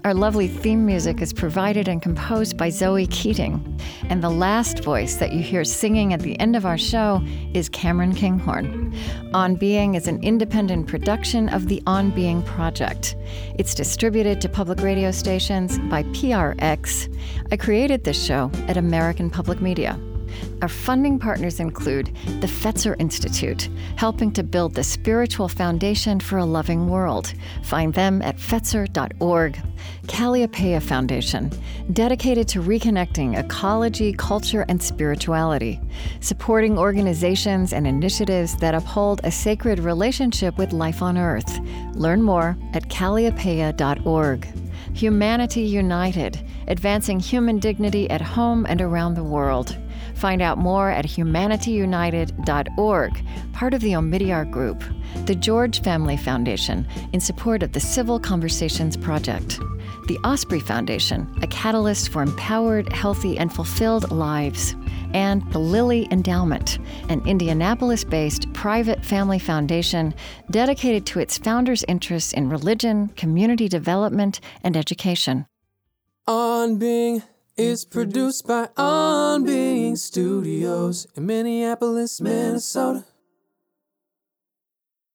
[0.05, 3.80] Our lovely theme music is provided and composed by Zoe Keating.
[4.09, 7.20] And the last voice that you hear singing at the end of our show
[7.53, 8.94] is Cameron Kinghorn.
[9.34, 13.16] On Being is an independent production of the On Being Project.
[13.59, 17.12] It's distributed to public radio stations by PRX.
[17.51, 19.99] I created this show at American Public Media.
[20.62, 22.07] Our funding partners include
[22.41, 27.32] the Fetzer Institute, helping to build the spiritual foundation for a loving world.
[27.62, 29.61] Find them at fetzer.org.
[30.07, 31.51] Kalliopeia Foundation,
[31.93, 35.80] dedicated to reconnecting ecology, culture, and spirituality,
[36.20, 41.61] supporting organizations and initiatives that uphold a sacred relationship with life on Earth.
[41.95, 44.49] Learn more at kalliopeia.org.
[44.95, 49.76] Humanity United, advancing human dignity at home and around the world.
[50.19, 54.83] Find out more at humanityunited.org, part of the Omidyar Group,
[55.27, 59.61] the George Family Foundation, in support of the Civil Conversations Project,
[60.09, 64.75] the Osprey Foundation, a catalyst for empowered, healthy, and fulfilled lives,
[65.14, 70.12] and the Lilly Endowment, an Indianapolis based private family foundation
[70.51, 75.47] dedicated to its founders' interests in religion, community development, and education.
[76.27, 77.23] On Being
[77.57, 83.05] is produced by On Being Studios in Minneapolis, Minnesota.